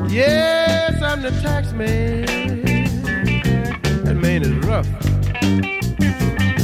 Yes, 0.10 1.00
I'm 1.04 1.22
the 1.22 1.30
tax 1.44 1.72
man. 1.72 2.26
That 4.04 4.16
man 4.16 4.42
is 4.42 4.66
rough. 4.66 4.90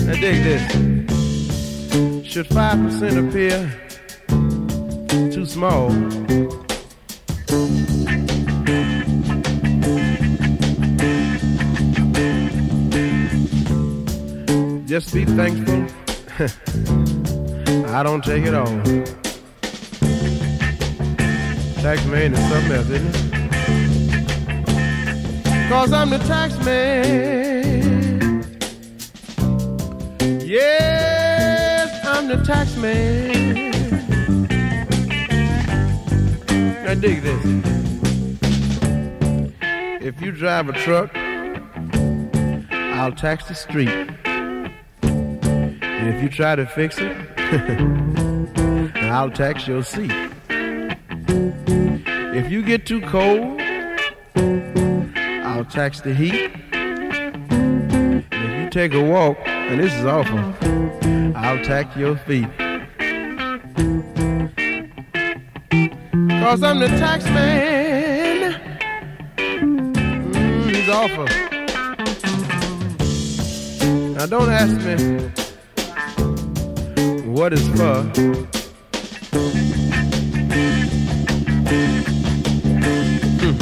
Now 0.08 0.16
dig 0.16 0.44
this. 0.44 0.64
Should 2.28 2.48
5% 2.48 3.30
appear 3.30 3.72
too 5.32 5.46
small? 5.46 5.92
Just 14.92 15.14
be 15.14 15.24
thankful. 15.24 15.86
I 17.96 18.04
don't 18.04 18.22
take 18.22 18.44
it 18.46 18.54
all. 18.54 18.66
Tax 21.82 22.06
man 22.08 22.34
is 22.34 22.50
something 22.50 22.74
else, 22.74 22.90
isn't 22.90 23.16
it? 23.16 23.16
Cause 25.70 25.94
I'm 25.94 26.10
the 26.10 26.18
tax 26.18 26.58
man. 26.66 28.44
Yes, 30.46 32.06
I'm 32.06 32.28
the 32.28 32.44
tax 32.44 32.76
man. 32.76 33.72
Now 36.84 36.96
dig 36.96 37.22
this. 37.22 37.46
If 40.02 40.20
you 40.22 40.34
drive 40.34 40.68
a 40.68 40.74
truck, 40.74 41.16
I'll 42.74 43.14
tax 43.14 43.46
the 43.46 43.56
street. 43.56 44.21
And 46.02 46.16
if 46.16 46.24
you 46.24 46.30
try 46.30 46.56
to 46.56 46.66
fix 46.66 46.98
it, 46.98 47.16
I'll 49.04 49.30
tax 49.30 49.68
your 49.68 49.84
seat. 49.84 50.12
If 52.34 52.52
you 52.52 52.64
get 52.64 52.88
too 52.88 53.02
cold, 53.02 53.62
I'll 55.46 55.64
tax 55.66 56.02
the 56.02 56.16
heat. 56.16 56.52
And 56.72 58.26
if 58.32 58.64
you 58.64 58.70
take 58.72 58.96
a 58.96 59.04
walk, 59.04 59.38
and 59.46 59.80
this 59.80 59.94
is 59.94 60.04
awful, 60.04 60.40
I'll 61.38 61.64
tax 61.64 61.96
your 61.96 62.18
feet. 62.18 62.50
Cause 66.42 66.64
I'm 66.64 66.80
the 66.80 66.88
tax 66.98 67.26
man. 67.26 68.60
Mm, 69.38 70.66
he's 70.74 70.90
awful. 70.90 71.28
Now 74.16 74.26
don't 74.26 74.50
ask 74.50 74.76
me 74.84 75.32
what 77.32 77.54
it's 77.54 77.66
for. 77.70 78.04
Hmm. 83.40 83.56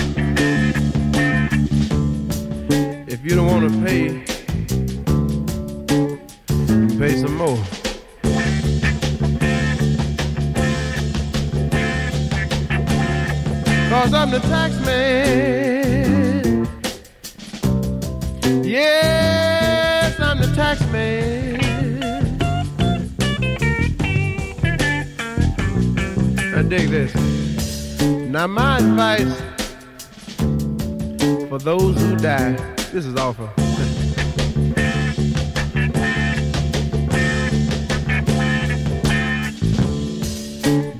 If 3.07 3.23
you 3.23 3.35
don't 3.35 3.45
want 3.45 3.69
to 3.69 3.73
pay, 3.85 4.23
pay 6.97 7.15
some 7.17 7.35
more. 7.35 7.57
Cause 13.89 14.13
I'm 14.13 14.31
the 14.31 14.39
tax 14.39 14.73
man. 14.85 15.38
Dig 26.69 26.89
this. 26.89 27.13
Now 28.29 28.45
my 28.45 28.77
advice 28.77 29.35
for 31.49 31.57
those 31.57 31.99
who 31.99 32.15
die, 32.17 32.51
this 32.93 33.07
is 33.07 33.15
awful. 33.15 33.47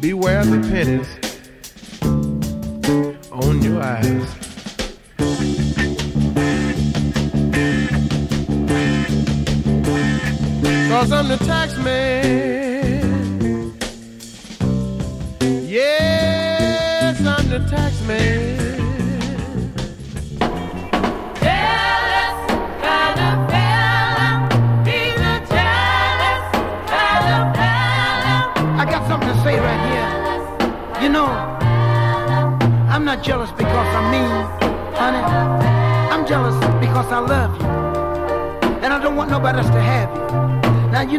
Beware 0.01 0.43
the 0.43 0.59
pennies 0.71 1.07
on 3.31 3.61
your 3.61 3.79
eyes. 3.83 4.25
Cause 10.89 11.11
I'm 11.11 11.27
the 11.27 11.37
tax 11.45 11.77
man. 11.77 12.09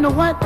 You. 0.00 0.08
Know 0.08 0.16
what? 0.16 0.36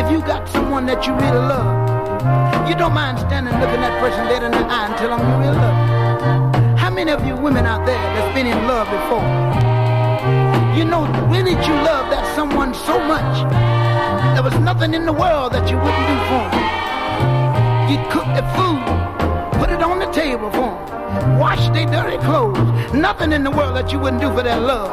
If 0.00 0.10
you 0.10 0.20
got 0.20 0.48
someone 0.48 0.86
that 0.86 1.06
you 1.06 1.12
really 1.12 1.44
love, 1.44 2.68
you 2.68 2.74
don't 2.74 2.94
mind 2.94 3.18
standing 3.18 3.52
looking 3.60 3.80
that 3.80 4.00
person 4.00 4.24
dead 4.26 4.42
in 4.42 4.50
the 4.52 4.64
eye 4.64 4.86
and 4.88 4.96
tell 4.96 5.16
them 5.16 5.20
you 5.20 5.36
really 5.44 5.56
love. 5.56 6.78
How 6.78 6.90
many 6.90 7.10
of 7.12 7.26
you 7.26 7.36
women 7.36 7.66
out 7.66 7.84
there 7.84 8.00
that's 8.14 8.34
been 8.34 8.46
in 8.46 8.56
love 8.66 8.88
before? 8.88 9.26
You 10.76 10.84
know, 10.84 11.04
when 11.28 11.44
did 11.44 11.60
you 11.66 11.74
love 11.74 12.08
that 12.10 12.24
someone 12.34 12.72
so 12.72 12.98
much? 13.00 13.44
There 14.34 14.42
was 14.42 14.58
nothing 14.60 14.94
in 14.94 15.04
the 15.04 15.12
world 15.12 15.52
that 15.52 15.68
you 15.68 15.76
wouldn't 15.76 16.06
do 16.08 16.16
for 16.30 16.44
them. 16.48 16.66
You'd 17.90 18.06
cook 18.08 18.28
the 18.32 18.44
food, 18.56 18.80
put 19.60 19.68
it 19.68 19.82
on 19.82 19.98
the 19.98 20.10
table 20.10 20.50
for 20.52 20.72
them, 20.72 21.38
wash 21.38 21.68
their 21.76 21.86
dirty 21.86 22.16
clothes. 22.24 22.56
Nothing 22.94 23.32
in 23.32 23.44
the 23.44 23.50
world 23.50 23.76
that 23.76 23.92
you 23.92 23.98
wouldn't 23.98 24.22
do 24.22 24.32
for 24.32 24.42
their 24.42 24.60
love. 24.60 24.88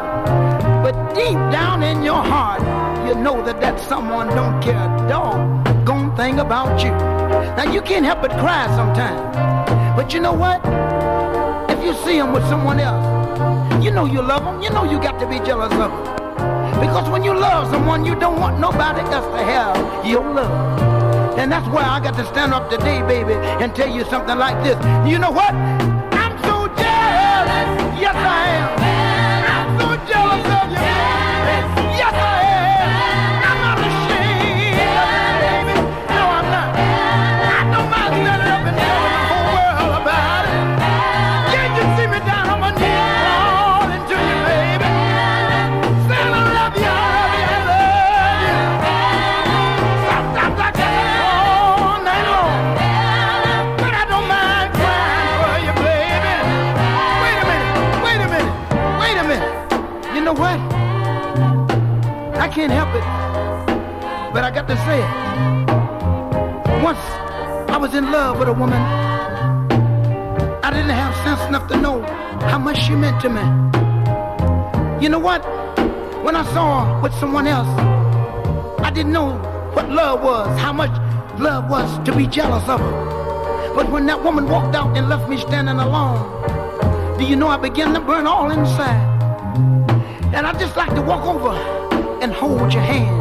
But 0.84 1.14
deep 1.16 1.40
down 1.52 1.84
in 1.84 2.04
your 2.04 2.22
heart, 2.22 2.62
you 3.10 3.16
know 3.16 3.44
that 3.44 3.60
that 3.60 3.80
someone 3.80 4.28
don't 4.28 4.62
care 4.62 4.78
a 4.78 5.10
doggone 5.10 6.16
thing 6.16 6.40
about 6.40 6.80
you. 6.84 6.92
Now 7.58 7.64
you 7.64 7.82
can't 7.82 8.06
help 8.06 8.22
but 8.22 8.30
cry 8.34 8.68
sometimes. 8.76 9.36
But 9.98 10.14
you 10.14 10.20
know 10.20 10.34
what? 10.34 10.62
If 11.72 11.84
you 11.84 11.96
see 12.06 12.20
them 12.20 12.34
with 12.34 12.44
someone 12.48 12.80
else, 12.80 13.04
you 13.84 13.90
know 13.90 14.06
you 14.06 14.22
love 14.22 14.44
them. 14.44 14.62
You 14.62 14.70
know 14.70 14.84
you 14.84 15.02
got 15.02 15.20
to 15.22 15.28
be 15.28 15.40
jealous 15.40 15.74
of 15.74 15.90
them. 15.90 16.04
Because 16.80 17.10
when 17.10 17.24
you 17.24 17.34
love 17.34 17.72
someone, 17.72 18.06
you 18.06 18.14
don't 18.14 18.40
want 18.40 18.60
nobody 18.60 19.02
else 19.12 19.26
to 19.36 19.44
have 19.44 20.06
your 20.06 20.22
love. 20.22 21.40
And 21.40 21.52
that's 21.52 21.68
why 21.70 21.82
I 21.82 22.00
got 22.00 22.16
to 22.16 22.26
stand 22.28 22.54
up 22.54 22.70
today, 22.70 23.02
baby, 23.02 23.34
and 23.34 23.76
tell 23.76 23.90
you 23.90 24.06
something 24.06 24.38
like 24.38 24.64
this. 24.64 24.78
You 25.10 25.18
know 25.18 25.32
what? 25.32 25.89
It. 64.92 65.10
Once 66.84 67.00
I 67.70 67.78
was 67.78 67.94
in 67.94 68.12
love 68.12 68.40
with 68.40 68.48
a 68.48 68.54
woman, 68.54 68.82
I 70.64 70.72
didn't 70.72 70.90
have 70.90 71.16
sense 71.24 71.42
enough 71.48 71.68
to 71.70 71.78
know 71.78 72.02
how 72.52 72.58
much 72.58 72.78
she 72.78 72.96
meant 72.96 73.22
to 73.22 73.30
me. 73.30 73.42
You 75.04 75.10
know 75.10 75.20
what? 75.20 75.42
When 76.24 76.36
I 76.36 76.44
saw 76.54 76.86
her 76.86 77.02
with 77.02 77.14
someone 77.16 77.48
else, 77.48 77.70
I 78.80 78.92
didn't 78.92 79.12
know 79.12 79.38
what 79.74 79.90
love 79.90 80.22
was, 80.24 80.60
how 80.60 80.74
much 80.74 80.92
love 81.40 81.70
was 81.70 82.04
to 82.06 82.16
be 82.16 82.28
jealous 82.28 82.68
of 82.68 82.80
her. 82.80 83.74
But 83.76 83.92
when 83.92 84.06
that 84.08 84.24
woman 84.24 84.48
walked 84.50 84.76
out 84.76 84.98
and 84.98 85.08
left 85.10 85.30
me 85.30 85.38
standing 85.38 85.78
alone, 85.78 87.18
do 87.18 87.26
you 87.26 87.36
know 87.36 87.48
I 87.48 87.58
began 87.58 87.94
to 87.94 88.00
burn 88.00 88.28
all 88.28 88.52
inside? 88.52 89.08
And 90.34 90.46
I 90.46 90.54
just 90.60 90.76
like 90.76 90.94
to 90.96 91.02
walk 91.02 91.26
over 91.26 91.54
and 92.22 92.32
hold 92.34 92.74
your 92.74 92.84
hand. 92.84 93.19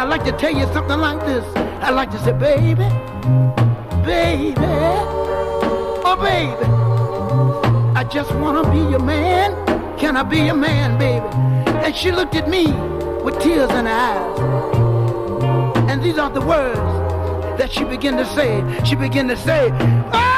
I'd 0.00 0.08
like 0.08 0.24
to 0.24 0.32
tell 0.32 0.50
you 0.50 0.64
something 0.72 0.98
like 0.98 1.20
this. 1.26 1.44
I'd 1.82 1.90
like 1.90 2.10
to 2.12 2.18
say, 2.20 2.32
baby, 2.32 2.88
baby, 4.02 4.54
oh 6.08 6.16
baby, 6.18 6.64
I 7.94 8.04
just 8.10 8.34
want 8.36 8.64
to 8.64 8.70
be 8.72 8.78
your 8.78 8.98
man. 8.98 9.52
Can 9.98 10.16
I 10.16 10.22
be 10.22 10.38
your 10.38 10.54
man, 10.54 10.98
baby? 10.98 11.26
And 11.84 11.94
she 11.94 12.12
looked 12.12 12.34
at 12.34 12.48
me 12.48 12.72
with 13.22 13.38
tears 13.40 13.68
in 13.72 13.84
her 13.84 13.92
eyes. 13.92 14.40
And 15.90 16.02
these 16.02 16.16
are 16.16 16.30
the 16.30 16.40
words 16.40 16.80
that 17.58 17.70
she 17.70 17.84
began 17.84 18.16
to 18.16 18.24
say. 18.24 18.64
She 18.86 18.94
began 18.94 19.28
to 19.28 19.36
say, 19.36 19.68
Oh, 20.14 20.29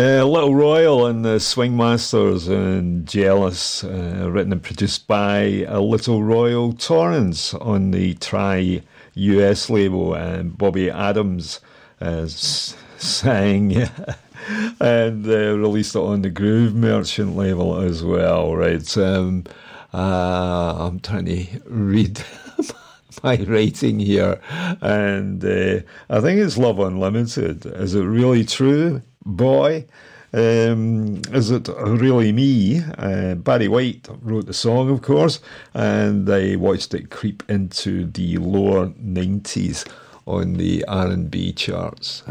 Uh, 0.00 0.24
Little 0.24 0.54
Royal 0.54 1.04
and 1.04 1.22
the 1.26 1.38
Swing 1.38 1.76
Masters 1.76 2.48
and 2.48 3.06
Jealous, 3.06 3.84
uh, 3.84 4.30
written 4.30 4.50
and 4.50 4.62
produced 4.62 5.06
by 5.06 5.66
uh, 5.68 5.78
Little 5.78 6.22
Royal 6.22 6.72
Torrence 6.72 7.52
on 7.52 7.90
the 7.90 8.14
Try 8.14 8.80
US 9.12 9.68
label, 9.68 10.14
and 10.14 10.56
Bobby 10.56 10.90
Adams 10.90 11.60
uh, 12.00 12.26
sang 12.28 13.76
and 14.80 15.26
uh, 15.28 15.58
released 15.58 15.94
it 15.94 15.98
on 16.00 16.22
the 16.22 16.30
Groove 16.30 16.74
Merchant 16.74 17.36
label 17.36 17.78
as 17.78 18.02
well. 18.02 18.56
Right, 18.56 18.96
um, 18.96 19.44
uh, 19.92 20.76
I'm 20.78 21.00
trying 21.00 21.26
to 21.26 21.46
read. 21.66 22.24
my 23.22 23.36
rating 23.36 23.98
here, 23.98 24.40
and 24.80 25.44
uh, 25.44 25.80
I 26.08 26.20
think 26.22 26.40
it's 26.40 26.56
Love 26.56 26.78
Unlimited. 26.78 27.66
Is 27.66 27.94
it 27.94 28.04
really 28.04 28.46
true, 28.46 29.02
boy? 29.24 29.86
Um, 30.32 31.20
is 31.32 31.50
it 31.50 31.68
really 31.68 32.30
me? 32.32 32.80
Uh, 32.98 33.34
Barry 33.34 33.66
White 33.66 34.08
wrote 34.22 34.46
the 34.46 34.54
song, 34.54 34.88
of 34.90 35.02
course, 35.02 35.40
and 35.74 36.30
I 36.30 36.54
watched 36.56 36.94
it 36.94 37.10
creep 37.10 37.42
into 37.48 38.06
the 38.06 38.38
lower 38.38 38.92
nineties 38.96 39.84
on 40.26 40.54
the 40.54 40.84
R 40.86 41.08
and 41.08 41.28
B 41.30 41.52
charts. 41.52 42.22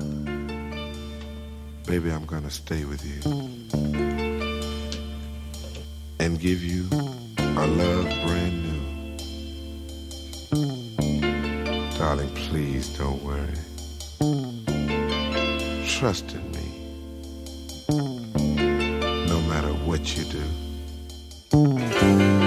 Baby, 1.85 2.11
I'm 2.11 2.25
gonna 2.25 2.49
stay 2.49 2.85
with 2.85 3.03
you 3.03 3.19
and 6.19 6.39
give 6.39 6.63
you 6.63 6.87
a 7.37 7.67
love 7.67 8.05
brand 8.25 8.63
new. 8.63 8.79
Darling, 11.97 12.33
please 12.35 12.87
don't 12.97 13.21
worry. 13.23 13.57
Trust 15.85 16.31
in 16.33 16.48
matter 19.49 19.73
what 19.83 20.15
you 20.15 20.23
do. 20.25 22.38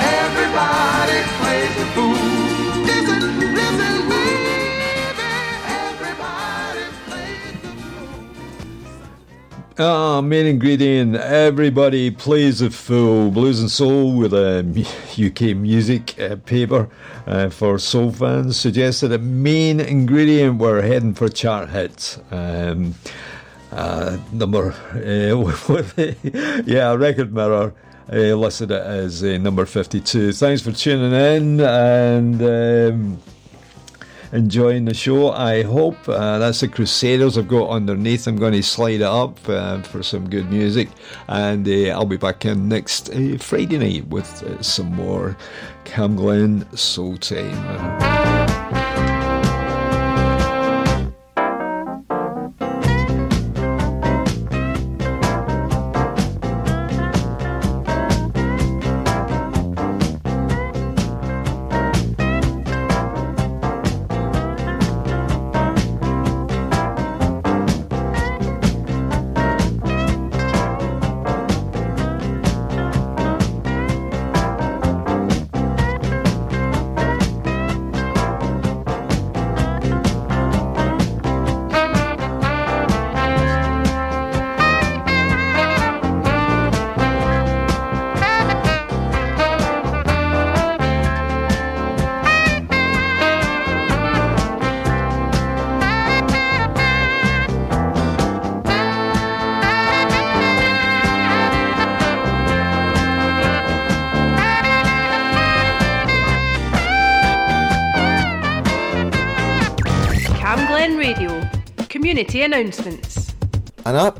everybody 0.00 1.20
plays 1.38 1.74
fool. 1.94 2.48
Main 10.28 10.46
ingredient. 10.46 11.14
Everybody 11.16 12.10
plays 12.10 12.60
a 12.60 12.66
ah, 12.66 12.70
fool. 12.70 13.30
Blues 13.30 13.60
and 13.60 13.70
soul 13.70 14.16
with 14.16 14.34
um, 14.34 14.74
a 14.76 15.26
UK 15.26 15.56
music 15.56 16.20
uh, 16.20 16.36
paper 16.36 16.88
uh, 17.26 17.48
for 17.48 17.78
soul 17.78 18.12
fans 18.12 18.58
suggested 18.58 19.12
a 19.12 19.18
main 19.18 19.80
ingredient 19.80 20.58
we're 20.58 20.82
heading 20.82 21.14
for 21.14 21.28
chart 21.28 21.70
hits. 21.70 22.18
Um, 22.30 22.94
uh, 23.72 24.18
number 24.32 24.72
uh, 24.94 26.62
yeah, 26.66 26.94
Record 26.94 27.32
Mirror. 27.32 27.74
Uh, 28.10 28.34
listed 28.34 28.70
it 28.70 28.80
as 28.80 29.22
uh, 29.22 29.36
number 29.36 29.66
52. 29.66 30.32
Thanks 30.32 30.62
for 30.62 30.72
tuning 30.72 31.12
in 31.12 31.60
and 31.60 32.42
um, 32.42 33.18
enjoying 34.32 34.84
the 34.86 34.94
show. 34.94 35.30
I 35.32 35.62
hope 35.62 36.08
uh, 36.08 36.38
that's 36.38 36.60
the 36.60 36.68
Crusaders 36.68 37.36
I've 37.36 37.48
got 37.48 37.70
underneath. 37.70 38.26
I'm 38.26 38.36
going 38.36 38.54
to 38.54 38.62
slide 38.62 39.00
it 39.00 39.02
up 39.02 39.38
uh, 39.48 39.82
for 39.82 40.02
some 40.02 40.28
good 40.28 40.50
music, 40.50 40.88
and 41.28 41.68
uh, 41.68 41.90
I'll 41.90 42.06
be 42.06 42.16
back 42.16 42.44
in 42.44 42.68
next 42.68 43.10
uh, 43.10 43.36
Friday 43.38 43.78
night 43.78 44.08
with 44.08 44.64
some 44.64 44.94
more 44.94 45.36
Cam 45.84 46.16
Glen 46.16 46.66
Soul 46.76 47.16
Time. 47.18 48.27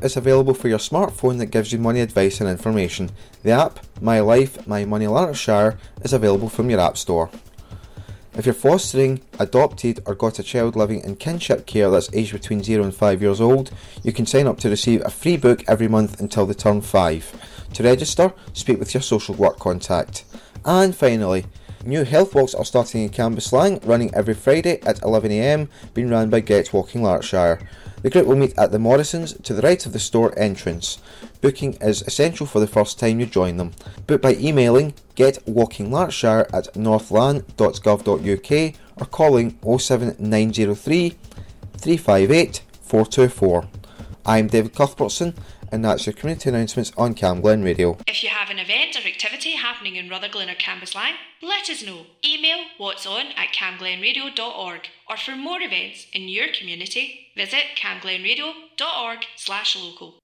is 0.08 0.16
available 0.16 0.54
for 0.54 0.68
your 0.68 0.78
smartphone 0.78 1.36
that 1.36 1.52
gives 1.52 1.70
you 1.70 1.78
money 1.78 2.00
advice 2.00 2.40
and 2.40 2.48
information. 2.48 3.10
The 3.42 3.50
app, 3.50 3.80
My 4.00 4.20
Life, 4.20 4.66
My 4.66 4.86
Money 4.86 5.06
Lanarkshire, 5.06 5.76
is 6.02 6.14
available 6.14 6.48
from 6.48 6.70
your 6.70 6.80
App 6.80 6.96
Store. 6.96 7.28
If 8.34 8.46
you're 8.46 8.54
fostering, 8.54 9.20
adopted, 9.38 10.00
or 10.06 10.14
got 10.14 10.38
a 10.38 10.42
child 10.42 10.76
living 10.76 11.00
in 11.00 11.16
kinship 11.16 11.66
care 11.66 11.90
that's 11.90 12.12
aged 12.14 12.32
between 12.32 12.62
0 12.62 12.84
and 12.84 12.94
5 12.94 13.20
years 13.20 13.40
old, 13.40 13.70
you 14.02 14.12
can 14.12 14.24
sign 14.24 14.46
up 14.46 14.58
to 14.60 14.70
receive 14.70 15.02
a 15.04 15.10
free 15.10 15.36
book 15.36 15.62
every 15.68 15.88
month 15.88 16.20
until 16.20 16.46
they 16.46 16.54
turn 16.54 16.80
5. 16.80 17.68
To 17.74 17.82
register, 17.82 18.32
speak 18.54 18.78
with 18.78 18.94
your 18.94 19.02
social 19.02 19.34
work 19.34 19.58
contact. 19.58 20.24
And 20.64 20.96
finally, 20.96 21.44
New 21.84 22.04
health 22.04 22.34
walks 22.34 22.54
are 22.54 22.64
starting 22.64 23.02
in 23.02 23.08
Cambuslang, 23.08 23.86
running 23.86 24.12
every 24.12 24.34
Friday 24.34 24.80
at 24.82 25.00
11am, 25.00 25.68
being 25.94 26.10
run 26.10 26.28
by 26.28 26.40
Get 26.40 26.72
Walking 26.72 27.02
Lanarkshire. 27.02 27.60
The 28.02 28.10
group 28.10 28.26
will 28.26 28.36
meet 28.36 28.56
at 28.56 28.70
the 28.70 28.78
Morrisons 28.78 29.32
to 29.42 29.54
the 29.54 29.62
right 29.62 29.84
of 29.84 29.92
the 29.92 29.98
store 29.98 30.32
entrance. 30.38 30.98
Booking 31.40 31.74
is 31.80 32.02
essential 32.02 32.46
for 32.46 32.60
the 32.60 32.66
first 32.66 32.98
time 32.98 33.18
you 33.18 33.26
join 33.26 33.56
them. 33.56 33.72
Book 34.06 34.22
by 34.22 34.34
emailing 34.34 34.94
getwalkinglanarkshire 35.16 36.48
at 36.52 36.72
northlan.gov.uk 36.74 38.74
or 39.00 39.06
calling 39.06 39.58
07903 39.62 41.10
358 41.76 42.62
424. 42.82 43.68
I'm 44.24 44.46
David 44.46 44.74
Cuthbertson 44.74 45.34
and 45.70 45.84
that's 45.84 46.06
your 46.06 46.12
community 46.12 46.48
announcements 46.48 46.92
on 46.96 47.14
Cam 47.14 47.40
Glen 47.40 47.62
Radio. 47.62 47.98
If 48.06 48.22
you 48.22 48.30
have 48.30 48.50
an 48.50 48.58
event 48.58 48.96
or 48.96 49.06
activity 49.06 49.52
happening 49.52 49.96
in 49.96 50.08
Rutherglen 50.08 50.50
or 50.50 50.54
Cambuslang, 50.54 51.14
let 51.42 51.68
us 51.70 51.84
know. 51.84 52.06
Email 52.24 52.64
what's 52.78 53.06
on 53.06 53.26
at 53.36 53.52
camglenradio.org 53.54 54.80
or 55.08 55.16
for 55.16 55.36
more 55.36 55.60
events 55.60 56.06
in 56.12 56.28
your 56.28 56.48
community, 56.48 57.28
visit 57.36 57.76
camglenradio.org 57.76 59.18
slash 59.36 59.76
local. 59.76 60.14